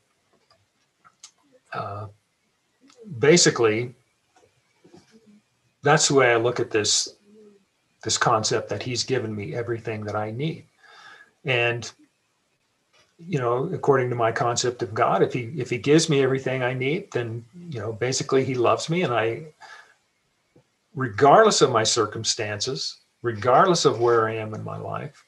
[1.72, 2.06] uh,
[3.18, 3.94] basically,
[5.82, 7.16] that's the way I look at this
[8.04, 10.64] this concept that he's given me everything that I need.
[11.44, 11.90] And
[13.18, 16.62] you know, according to my concept of God, if he if he gives me everything
[16.62, 19.46] I need, then you know, basically he loves me and I
[20.94, 25.24] regardless of my circumstances, regardless of where I am in my life,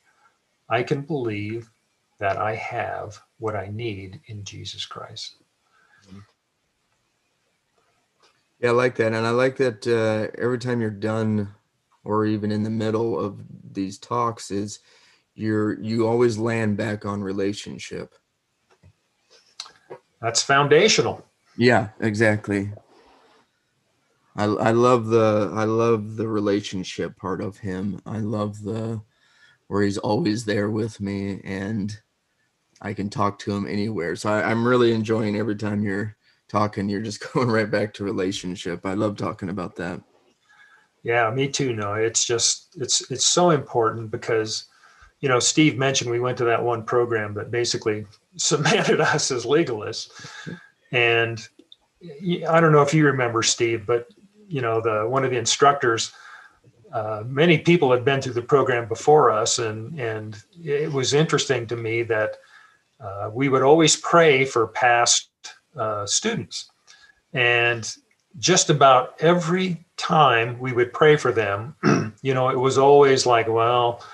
[0.68, 1.70] I can believe
[2.18, 5.36] that I have what I need in Jesus Christ.
[8.60, 9.12] Yeah, I like that.
[9.12, 11.54] And I like that uh, every time you're done
[12.04, 13.40] or even in the middle of
[13.72, 14.80] these talks is
[15.34, 18.14] you're you always land back on relationship.
[20.20, 21.26] That's foundational.
[21.56, 22.72] Yeah, exactly.
[24.36, 28.00] I I love the I love the relationship part of him.
[28.04, 29.02] I love the
[29.68, 31.96] where he's always there with me and
[32.80, 34.14] I can talk to him anywhere.
[34.14, 36.16] So I, I'm really enjoying every time you're
[36.48, 38.84] talking, you're just going right back to relationship.
[38.84, 40.00] I love talking about that.
[41.02, 41.74] Yeah, me too.
[41.74, 44.64] No, it's just it's it's so important because
[45.20, 48.06] you know Steve mentioned we went to that one program that basically
[48.36, 50.08] cemented us as legalists,
[50.92, 51.46] and
[52.48, 54.08] I don't know if you remember Steve, but
[54.54, 56.12] you know the one of the instructors.
[56.92, 61.66] Uh, many people had been through the program before us, and and it was interesting
[61.66, 62.36] to me that
[63.00, 65.30] uh, we would always pray for past
[65.76, 66.70] uh, students,
[67.32, 67.96] and
[68.38, 71.74] just about every time we would pray for them,
[72.22, 74.04] you know, it was always like, well,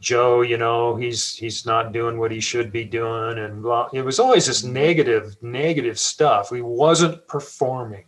[0.00, 3.88] Joe, you know, he's he's not doing what he should be doing, and blah.
[3.92, 6.50] it was always this negative, negative stuff.
[6.50, 8.06] He wasn't performing,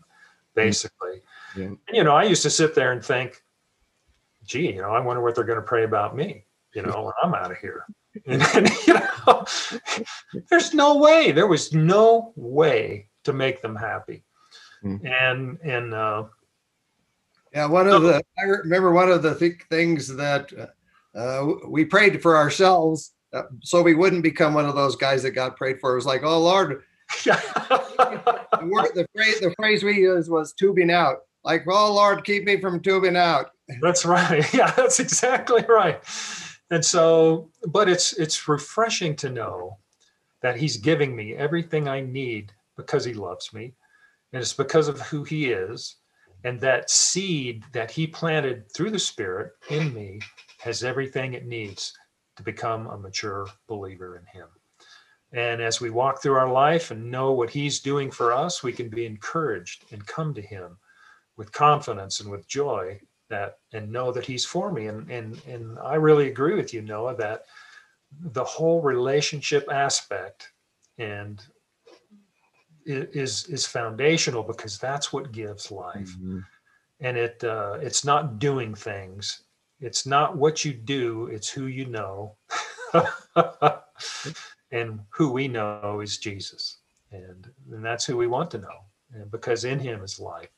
[0.57, 1.23] basically.
[1.57, 1.65] Yeah.
[1.65, 3.43] And, you know, I used to sit there and think,
[4.45, 6.45] gee, you know, I wonder what they're going to pray about me,
[6.75, 7.85] you know, when I'm out of here.
[8.27, 9.45] And, and you know,
[10.51, 11.31] there's no way.
[11.31, 14.25] There was no way to make them happy.
[14.83, 14.97] Hmm.
[15.07, 16.25] And and uh,
[17.55, 20.53] Yeah, one of the, I remember one of the thi- things that
[21.15, 25.33] uh, we prayed for ourselves uh, so we wouldn't become one of those guys that
[25.33, 25.93] got prayed for.
[25.93, 26.83] It was like, oh Lord,
[27.25, 31.19] the word, the phrase, the phrase we used was tubing out.
[31.49, 33.53] Like, well, Lord, keep me from tubing out.
[33.81, 34.45] That's right.
[34.55, 35.99] Yeah, that's exactly right.
[36.71, 39.79] And so, but it's it's refreshing to know
[40.43, 43.73] that he's giving me everything I need because he loves me.
[44.33, 45.97] And it's because of who he is.
[46.45, 50.21] And that seed that he planted through the spirit in me
[50.61, 51.95] has everything it needs
[52.37, 54.49] to become a mature believer in him.
[55.33, 58.73] And as we walk through our life and know what he's doing for us, we
[58.73, 60.77] can be encouraged and come to him
[61.39, 64.89] with confidence and with joy that and know that he's for me.
[64.89, 67.45] And and and I really agree with you Noah that
[68.21, 70.53] the whole relationship aspect
[70.99, 71.43] and
[72.87, 76.17] is is foundational because that's what gives life.
[76.19, 76.45] Mhm.
[77.01, 79.45] and it uh, it's not doing things.
[79.81, 81.29] It's not what you do.
[81.29, 82.37] It's who you know.
[84.71, 86.79] And who we know is jesus.
[87.13, 88.79] And and that's who we want to know.
[89.15, 90.51] And because in him is life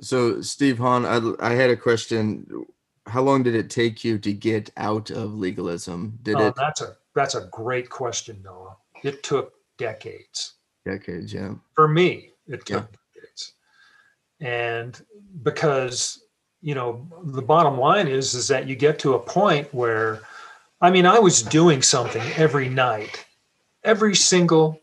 [0.00, 2.66] So, Steve Hahn, I, I had a question.
[3.06, 6.18] How long did it take you to get out of legalism?
[6.22, 11.32] Did oh, it that's a that's a great question noah it took decades decades?
[11.32, 11.54] Yeah.
[11.74, 13.52] for me it took decades
[14.40, 15.04] and
[15.42, 16.22] because
[16.60, 20.22] you know the bottom line is is that you get to a point where
[20.80, 23.24] i mean i was doing something every night
[23.84, 24.80] every single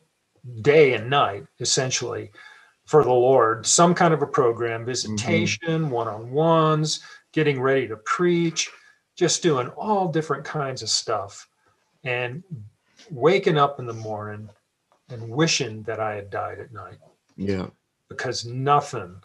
[0.62, 2.32] day and night essentially
[2.92, 4.88] for the lord some kind of a program mm-hmm.
[4.88, 7.00] visitation one-on-ones
[7.32, 8.70] getting ready to preach
[9.16, 11.48] just doing all different kinds of stuff
[12.04, 12.44] and
[13.10, 14.50] waking up in the morning
[15.10, 16.98] and wishing that i had died at night
[17.38, 17.68] Yeah.
[18.10, 19.16] because nothing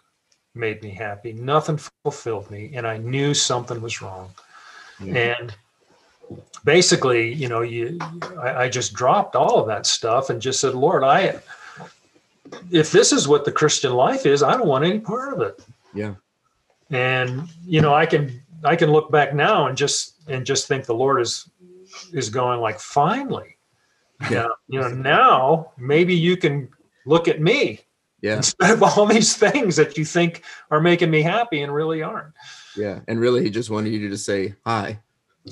[0.56, 4.30] made me happy, nothing fulfilled me, and I knew something was wrong.
[5.02, 5.36] Yeah.
[5.38, 5.54] And
[6.64, 7.98] basically, you know, you
[8.40, 11.38] I, I just dropped all of that stuff and just said, Lord, I
[12.70, 15.60] if this is what the Christian life is, I don't want any part of it.
[15.94, 16.14] Yeah.
[16.90, 20.84] And you know, I can I can look back now and just and just think
[20.86, 21.48] the Lord is
[22.12, 23.56] is going like, finally.
[24.30, 26.70] Yeah, you know, now maybe you can
[27.04, 27.80] look at me
[28.22, 28.36] Yeah.
[28.36, 32.32] instead of all these things that you think are making me happy and really aren't.
[32.76, 33.00] Yeah.
[33.08, 35.00] And really, he just wanted you to just say hi.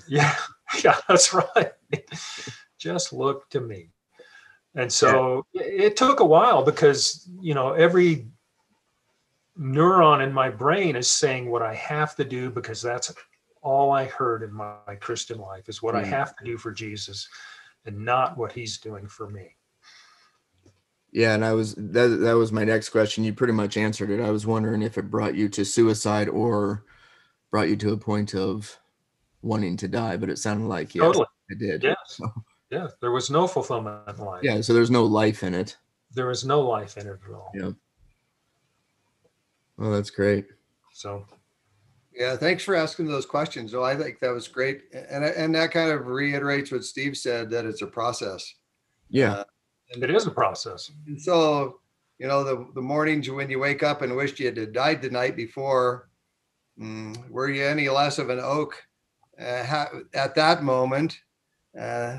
[0.08, 0.34] Yeah,
[0.84, 1.72] yeah, that's right.
[2.78, 3.90] Just look to me.
[4.74, 8.26] And so it it took a while because, you know, every
[9.58, 13.14] neuron in my brain is saying what I have to do because that's
[13.62, 16.08] all I heard in my, my Christian life is what I Mm.
[16.08, 17.28] have to do for Jesus
[17.86, 19.56] and not what he's doing for me.
[21.12, 23.22] Yeah, and I was that that was my next question.
[23.22, 24.20] You pretty much answered it.
[24.20, 26.84] I was wondering if it brought you to suicide or
[27.52, 28.76] brought you to a point of
[29.40, 31.26] wanting to die, but it sounded like yes, Totally.
[31.50, 31.82] it did.
[31.84, 32.20] Yes.
[32.74, 32.88] Yeah.
[33.00, 34.42] There was no fulfillment in life.
[34.42, 35.76] Yeah, so there's no life in it.
[36.12, 37.52] There was no life in it at all.
[37.54, 37.70] Yeah.
[39.78, 40.46] Oh, that's great.
[40.92, 41.24] So
[42.12, 43.70] Yeah, thanks for asking those questions.
[43.70, 44.82] So I think that was great.
[44.92, 48.54] And, and that kind of reiterates what Steve said, that it's a process.
[49.08, 49.44] Yeah.
[49.92, 50.90] And it is a process.
[51.06, 51.80] And so,
[52.18, 55.10] you know, the, the mornings when you wake up and wished you had died the
[55.10, 56.08] night before,
[56.80, 58.82] mm, were you any less of an oak
[59.40, 61.16] uh, ha- at that moment
[61.78, 62.18] uh,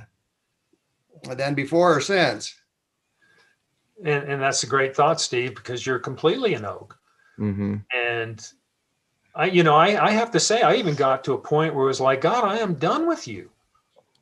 [1.23, 2.55] than before or since?
[4.03, 6.97] And, and that's a great thought, Steve, because you're completely an oak.
[7.37, 8.45] hmm And
[9.35, 11.85] I, you know, I, I have to say, I even got to a point where
[11.85, 13.49] it was like, God, I am done with you.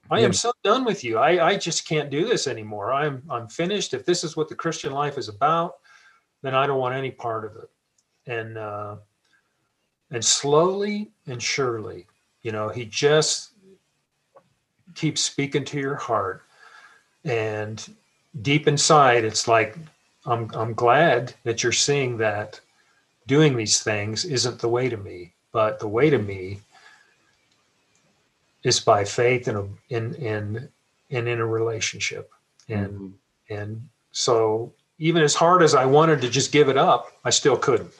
[0.10, 0.26] I Yeah.
[0.26, 1.18] am so done with you.
[1.18, 2.92] I, I just can't do this anymore.
[2.94, 3.94] I'm, I'm finished.
[3.94, 5.76] If this is what the Christian life is about,
[6.42, 7.70] then I don't want any part of it.
[8.28, 8.98] And, uh,
[10.12, 12.06] and slowly and surely,
[12.42, 13.54] you know, he just
[14.94, 16.44] keeps speaking to your heart.
[17.26, 17.86] And
[18.42, 19.78] deep inside, it's like,
[20.26, 22.60] I'm, I'm glad that you're seeing that
[23.28, 26.60] doing these things isn't the way to me, but the way to me
[28.64, 30.70] is by faith in a, in in
[31.12, 32.32] and in a relationship.
[32.70, 33.14] And Mhm.
[33.50, 37.58] and so even as hard as I wanted to just give it up, I still
[37.58, 37.92] couldn't.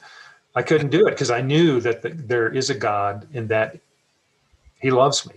[0.56, 3.78] I couldn't do it because I knew that the, there is a God and that
[4.80, 5.36] He loves me,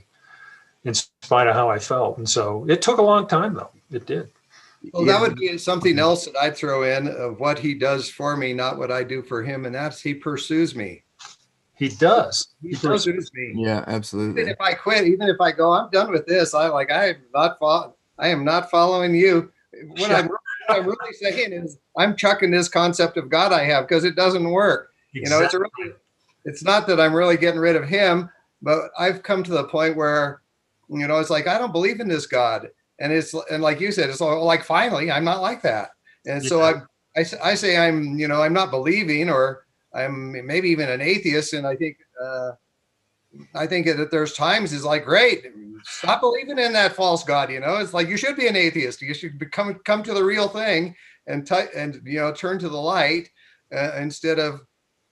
[0.84, 2.18] in spite of how I felt.
[2.18, 3.70] And so it took a long time, though.
[3.90, 4.30] It did.
[4.92, 8.36] Well, that would be something else that I'd throw in of what he does for
[8.36, 9.64] me, not what I do for him.
[9.64, 11.02] And that's he pursues me.
[11.74, 12.48] He does.
[12.62, 12.82] He He does.
[12.82, 13.52] pursues me.
[13.56, 14.42] Yeah, absolutely.
[14.42, 14.52] Even absolutely.
[14.52, 16.54] if I quit, even if I go, I'm done with this.
[16.54, 19.50] I like I am not fol- I am not following you.
[19.88, 20.28] What I'm,
[20.66, 24.16] what I'm really saying is I'm chucking this concept of God I have because it
[24.16, 24.90] doesn't work.
[25.12, 25.94] You know, it's a really,
[26.44, 28.30] it's not that I'm really getting rid of him,
[28.62, 30.42] but I've come to the point where,
[30.88, 32.68] you know, it's like I don't believe in this God,
[32.98, 35.90] and it's and like you said, it's all like finally I'm not like that,
[36.26, 40.88] and so I I say I'm you know I'm not believing or I'm maybe even
[40.88, 42.52] an atheist, and I think uh,
[43.54, 45.44] I think that there's times is like great,
[45.84, 47.50] stop believing in that false God.
[47.50, 49.02] You know, it's like you should be an atheist.
[49.02, 50.94] You should become come to the real thing
[51.26, 53.30] and t- and you know turn to the light
[53.74, 54.60] uh, instead of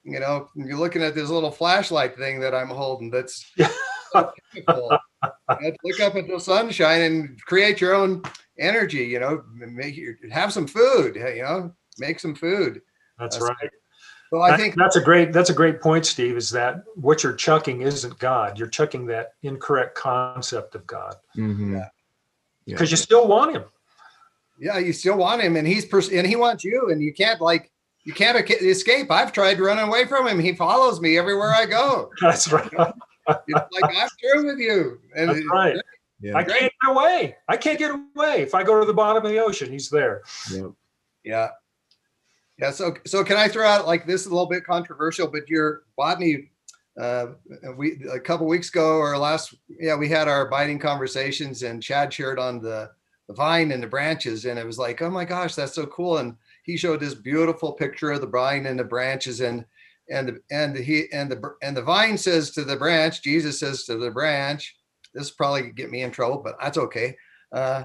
[0.03, 3.51] you know you're looking at this little flashlight thing that i'm holding that's
[4.15, 4.21] Yeah.
[4.21, 4.97] so beautiful.
[5.23, 8.21] You have to look up at the sunshine and create your own
[8.57, 12.81] energy you know make your, have some food you know make some food
[13.19, 13.69] That's That's right.
[14.29, 16.37] so i That- think that's a great that's a great point, Steve.
[16.37, 18.57] Is that what you're chucking isn't God?
[18.57, 21.89] You're chucking that incorrect concept of God hmm Yeah.
[22.65, 22.75] Yeah.
[22.75, 23.63] because you still want Him.
[24.57, 27.41] yeah you still want him and he's pers- and he wants you and you can't
[27.41, 27.71] like
[28.05, 32.09] you can't escape i've tried running away from him he follows me everywhere i go
[32.21, 32.71] That's right.
[33.27, 35.77] It's like i'm through with you and That's right.
[36.21, 36.37] Yeah.
[36.37, 37.35] I can't get away.
[37.47, 38.41] I can't get away.
[38.41, 40.23] If I go to the bottom of the ocean, He's there.
[40.51, 40.71] Yep.
[41.23, 41.49] Yeah.
[42.57, 42.71] Yeah.
[42.71, 45.83] So, so can I throw out like this is a little bit controversial, but your
[45.97, 46.51] botany,
[46.99, 47.27] uh,
[47.75, 52.13] we a couple weeks ago or last, yeah, we had our biting conversations, and Chad
[52.13, 52.91] shared on the
[53.27, 56.19] the vine and the branches, and it was like, oh my gosh, that's so cool.
[56.19, 59.65] And he showed this beautiful picture of the vine and the branches, and
[60.09, 63.97] and and he and the and the vine says to the branch, Jesus says to
[63.97, 64.75] the branch,
[65.13, 67.15] this probably get me in trouble, but that's okay.
[67.51, 67.83] Uh,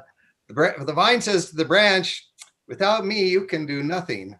[0.49, 2.27] the, the vine says to the branch,
[2.68, 4.39] without me, you can do nothing.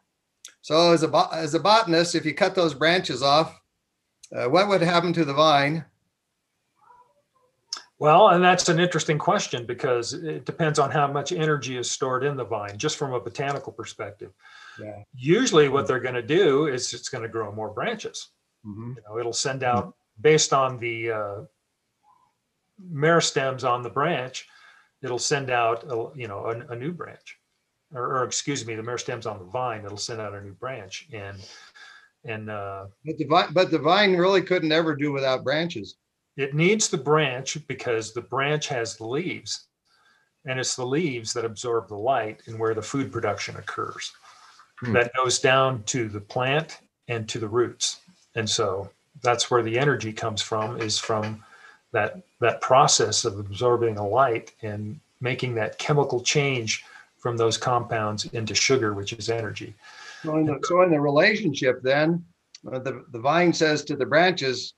[0.63, 3.59] So as a, as a botanist, if you cut those branches off,
[4.35, 5.85] uh, what would happen to the vine?
[8.01, 12.25] Well, and that's an interesting question because it depends on how much energy is stored
[12.25, 14.33] in the vine, just from a botanical perspective.
[14.81, 15.03] Yeah.
[15.15, 18.31] Usually, what they're going to do is it's going to grow more branches.
[18.97, 21.41] You know, it'll send out based on the uh,
[22.91, 24.49] meristems on the branch.
[25.03, 27.39] It'll send out, a, you know, a, a new branch,
[27.95, 29.85] or, or excuse me, the meristems on the vine.
[29.85, 31.37] It'll send out a new branch, and
[32.25, 35.97] and uh, But the vine, but the vine really couldn't ever do without branches.
[36.37, 39.67] It needs the branch because the branch has the leaves,
[40.47, 44.13] and it's the leaves that absorb the light and where the food production occurs.
[44.79, 44.93] Hmm.
[44.93, 46.79] That goes down to the plant
[47.09, 48.01] and to the roots,
[48.35, 48.91] and so
[49.23, 50.81] that's where the energy comes from.
[50.81, 51.45] Is from
[51.93, 56.85] that that process of absorbing the light and making that chemical change
[57.19, 59.75] from those compounds into sugar, which is energy.
[60.23, 62.25] So in the, so in the relationship, then
[62.71, 64.75] uh, the, the vine says to the branches,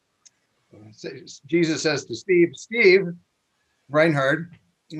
[1.47, 3.07] Jesus says to Steve, Steve,
[3.89, 4.49] Reinhardt,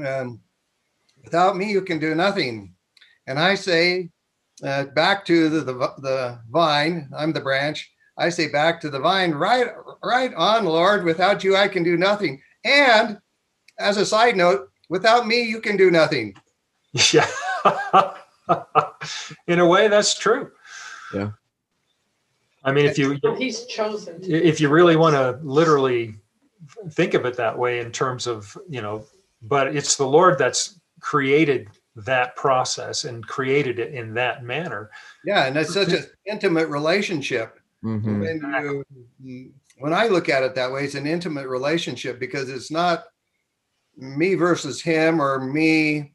[0.07, 0.41] um,
[1.25, 2.75] without me, you can do nothing.
[3.27, 4.11] And I say
[4.63, 7.91] uh, back to the, the, the vine, I'm the branch.
[8.19, 9.69] I say back to the vine, right,
[10.05, 11.05] right on, Lord.
[11.05, 12.41] Without you, I can do nothing.
[12.65, 13.19] And
[13.79, 16.35] as a side note, without me, you can do nothing.
[17.13, 17.27] Yeah.
[19.47, 20.51] In a way, that's true.
[21.15, 21.31] Yeah.
[22.65, 24.21] I mean, if you He's chosen.
[24.23, 26.15] if you really want to literally
[26.91, 29.05] think of it that way in terms of you know,
[29.43, 34.91] but it's the Lord that's created that process and created it in that manner.
[35.25, 37.59] Yeah, and it's such an intimate relationship.
[37.85, 38.21] Mhm.
[38.21, 38.85] When
[39.21, 43.05] you, when I look at it that way, it's an intimate relationship because it's not
[43.97, 46.13] me versus him or me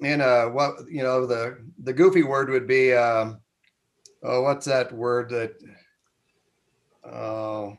[0.00, 3.38] in a what you know the the goofy word would be um
[4.22, 5.54] oh what's that word that
[7.04, 7.76] oh.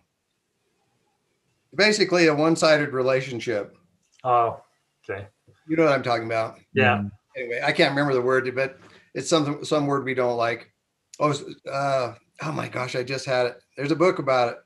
[1.74, 3.78] Basically a one-sided relationship.
[4.26, 4.62] Oh,
[5.10, 5.28] okay.
[5.68, 6.60] you know what i'm talking about.
[6.74, 7.04] Yeah.
[7.38, 8.78] anyway i can't remember the word but
[9.14, 10.72] it's something some word we don't like.
[11.20, 11.34] Oh
[11.72, 12.14] uh
[12.44, 13.62] oh my gosh i just had it.
[13.78, 14.58] There's a book about it.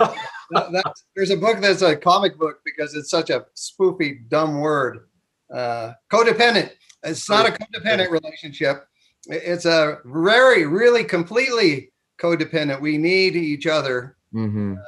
[0.52, 4.60] That- that's- there's a book that's a comic book because it's such a spoofy dumb
[4.60, 5.06] word.
[5.54, 6.72] Uh codependent.
[7.04, 8.86] It's not a codependent relationship
[9.26, 14.80] it's a very really completely codependent we need each other Mhm.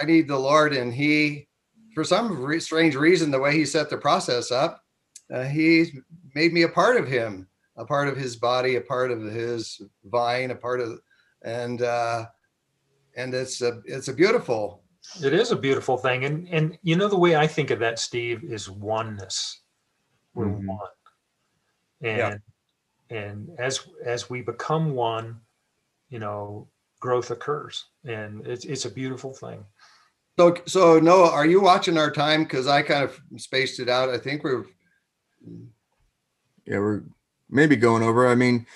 [0.00, 1.46] I need the Lord, and He,
[1.94, 4.82] for some re- strange reason, the way He set the process up,
[5.32, 5.92] uh, He
[6.34, 9.80] made me a part of Him, a part of His body, a part of His
[10.04, 10.98] vine, a part of,
[11.42, 12.26] and uh,
[13.16, 14.82] and it's a it's a beautiful.
[15.22, 16.24] It is a beautiful thing.
[16.24, 19.60] And and you know the way I think of that, Steve, is oneness.
[20.34, 20.66] We're Mhm.
[20.66, 20.88] one.
[22.02, 22.36] And Yeah.
[23.12, 25.40] And as as we become one,
[26.08, 26.68] you know,
[27.00, 27.84] growth occurs.
[28.04, 29.64] And it's it's a beautiful thing.
[30.38, 32.44] So so Noah, are you watching our time?
[32.44, 34.08] Because I kind of spaced it out.
[34.08, 34.64] I think we're
[36.66, 37.02] Yeah, we're
[37.50, 38.28] maybe going over.
[38.28, 38.66] I mean,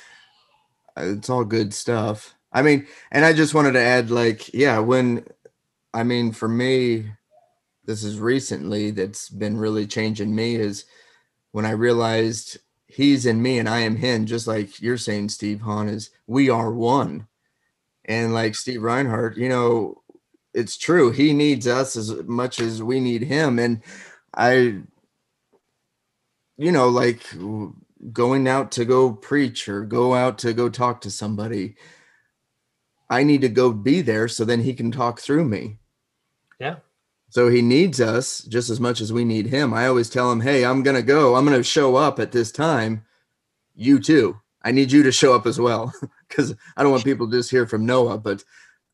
[0.97, 2.35] it's all good stuff.
[2.53, 5.27] I mean, and I just wanted to add, like, yeah, when
[5.95, 7.11] I mean, for me,
[7.85, 10.85] this is recently that's been really changing me is
[11.53, 15.61] when I realized he's in me and I am him, just like you're saying, Steve
[15.61, 17.27] Hahn, is we are one.
[18.05, 20.03] And like Steve Reinhardt, you know,
[20.55, 21.11] it's true.
[21.11, 23.59] He needs us as much as we need him.
[23.59, 23.83] And
[24.35, 24.81] I,
[26.57, 27.23] you know, like
[28.13, 31.77] going out to go preach or go out to go talk to somebody.
[33.11, 35.79] I need to go be there so then he can talk through me.
[36.59, 36.77] Yeah.
[37.37, 39.75] So he needs us just as much as we need him.
[39.75, 41.35] I always tell him, "Hey, I'm going to go.
[41.35, 43.05] I'm going to show up at this time.
[43.75, 44.41] You too.
[44.63, 45.93] I need you to show up as well
[46.31, 48.43] cuz I don't want people to just hear from Noah, but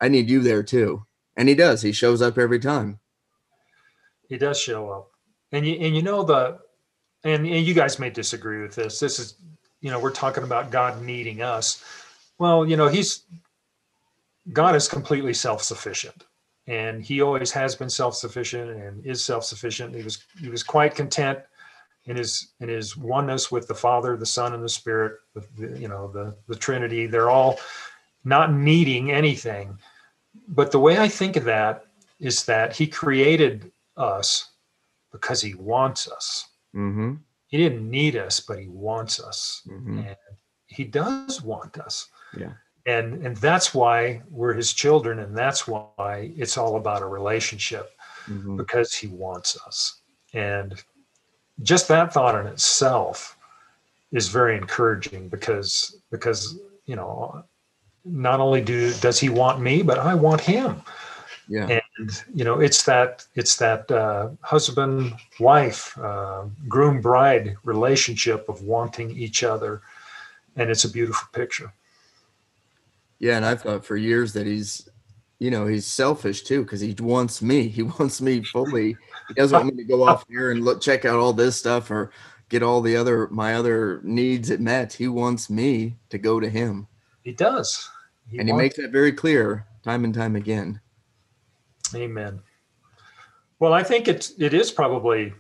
[0.01, 1.83] I need you there too." And he does.
[1.83, 2.99] He shows up every time.
[4.29, 5.13] He does show up.
[5.53, 6.59] And you and you know the
[7.23, 8.99] and, and you guys may disagree with this.
[8.99, 9.37] This is,
[9.81, 11.81] you know, we're talking about God needing us.
[12.41, 13.23] Well, you know, he's
[14.53, 16.25] God is completely self-sufficient.
[16.67, 19.95] And he always has been self-sufficient and is self-sufficient.
[19.95, 21.41] He was he was quite content
[22.05, 25.81] in his in his oneness with the Father, the Son, and the Spirit, the, the,
[25.81, 27.07] you know, the the Trinity.
[27.07, 27.59] They're all
[28.25, 29.79] not needing anything.
[30.49, 31.87] But the way I think of that
[32.21, 34.53] is that he created us
[35.11, 36.49] because he wants us.
[36.75, 37.19] Mhm.
[37.49, 39.63] He didn't need us, but he wants us.
[39.67, 40.07] Mhm.
[40.07, 40.17] And
[40.67, 42.09] he does want us.
[42.39, 42.53] Yeah.
[42.87, 47.91] And and that's why we're his children and that's why it's all about a relationship
[48.29, 48.57] Mhm.
[48.57, 50.01] because he wants us.
[50.35, 50.83] And
[51.63, 53.37] just that thought in itself
[54.11, 57.45] is very encouraging because because you know
[58.05, 60.83] not only do does he want me but I want him
[61.49, 61.69] Yeah.
[61.69, 68.63] and you know it's that it's that uh, husband wife uh, groom bride relationship of
[68.63, 69.83] wanting each other
[70.57, 71.73] and it's a beautiful picture
[73.23, 74.89] Yeah, and I've thought for years that he's,
[75.39, 77.69] you know, he's selfish too because he wants me.
[77.79, 78.97] He wants me fully.
[79.29, 81.91] He doesn't want me to go off here and look, check out all this stuff
[81.91, 82.11] or
[82.49, 84.93] get all the other my other needs met.
[84.93, 86.89] He wants me to go to him,
[87.23, 87.89] he does
[88.29, 90.81] He and he makes that very clear time and time again.
[91.95, 92.41] amen
[93.59, 95.33] well i think it's it is probably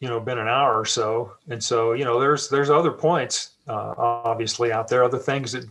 [0.00, 3.50] you know been an hour or so and so you know there's there's other points
[3.68, 5.64] uh, obviously out there other things that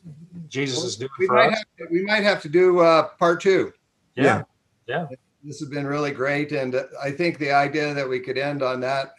[0.51, 3.07] jesus is doing we for might us have to, we might have to do uh,
[3.19, 3.73] part two.
[4.15, 4.43] yeah
[4.87, 5.07] Yeah.
[5.43, 8.61] This has been really great, and uh, I think the idea that we could end
[8.61, 9.13] on that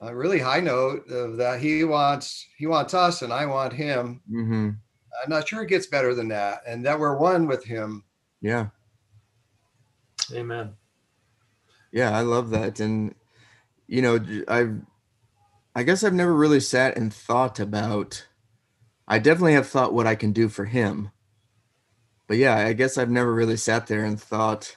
[0.00, 4.20] a really high note of that he wants he wants us and I want him.
[4.30, 4.70] hmm
[5.22, 8.04] I'm not sure it gets better than that, and that we're one with him.
[8.40, 8.68] Yeah,
[10.32, 10.74] amen
[11.92, 13.14] yeah, I love that, and
[13.86, 14.80] you know, I've,
[15.74, 18.26] I guess I've never really sat and thought about.
[19.12, 21.10] I definitely have thought what I can do for him,
[22.28, 24.76] but yeah, I guess I've never really sat there and thought,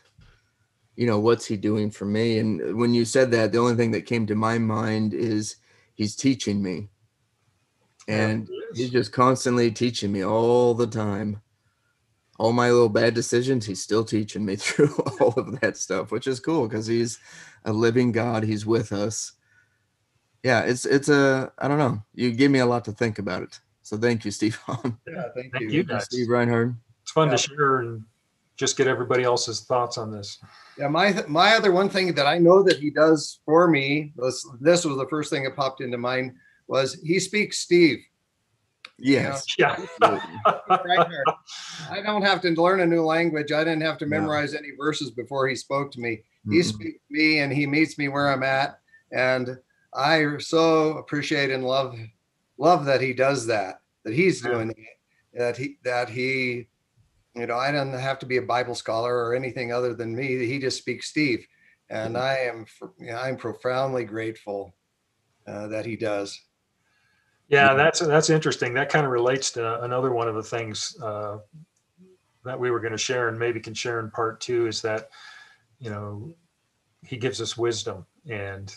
[0.98, 2.40] you know, what's he doing for me?
[2.40, 5.58] And when you said that, the only thing that came to my mind is
[5.96, 6.90] he's teaching me,
[8.10, 11.42] and he's just constantly teaching me all the time.
[12.40, 16.28] All my little bad decisions, he's still teaching me through all of that stuff, which
[16.28, 17.20] is cool because he's
[17.66, 18.44] a living God.
[18.44, 19.34] He's with us.
[20.44, 22.04] yeah, it's it's a I don't know.
[22.14, 23.62] You gave me a lot to think about it.
[23.86, 24.60] So thank you, Steve.
[24.68, 25.70] Um, yeah, thank Thank you.
[25.70, 26.06] you, guys.
[26.06, 26.74] Steve Reinhardt.
[27.04, 27.36] It's fun Yeah.
[27.36, 28.04] to share and
[28.58, 30.40] just get everybody else's thoughts on this.
[30.78, 34.44] Yeah, my my other one thing that I know that he does for me, this
[34.60, 36.34] this was the first thing that popped into mind,
[36.68, 38.00] was he speaks Steve.
[38.98, 39.46] Yes.
[39.60, 39.78] Yeah.
[40.02, 41.28] Reinhardt.
[41.92, 43.52] I don't have to learn a new language.
[43.52, 44.18] I didn't have to No.
[44.20, 46.24] memorize any verses before he spoke to me.
[46.50, 46.64] He Mm-mm.
[46.64, 48.80] speaks to me and he meets me where I'm at.
[49.12, 49.60] And
[49.94, 51.96] I so appreciate and love
[52.58, 54.76] love that he does that, that he's doing that,
[55.34, 56.68] that he that he,
[57.36, 60.46] you know, I don't have to be a Bible scholar or anything other than me.
[60.46, 61.46] He just speaks Steve.
[61.90, 62.66] And I am
[62.98, 64.74] you know, I'm profoundly grateful
[65.48, 66.42] uh, that he does.
[67.48, 68.74] Yeah, that's that's interesting.
[68.74, 71.38] That kind of relates to another one of the things uh,
[72.44, 75.10] that we were going to share, and maybe can share in part two, is that
[75.80, 76.34] you know
[77.06, 78.76] he gives us wisdom, and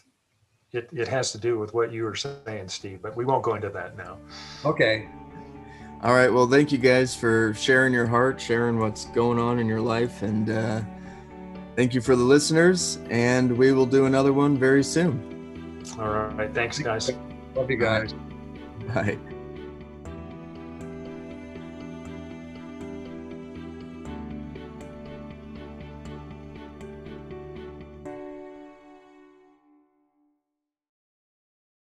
[0.73, 3.01] it it has to do with what you were saying, Steve.
[3.03, 4.19] But we won't go into that now.
[4.65, 5.09] Okay.
[6.03, 6.33] All right.
[6.33, 10.23] Well, thank you guys for sharing your heart, sharing what's going on in your life,
[10.23, 10.81] and uh,
[11.75, 12.99] thank you for the listeners.
[13.11, 15.83] And we will do another one very soon.
[15.99, 17.11] All right, thanks, guys.
[17.55, 18.15] Love you guys.
[18.95, 19.19] Bye.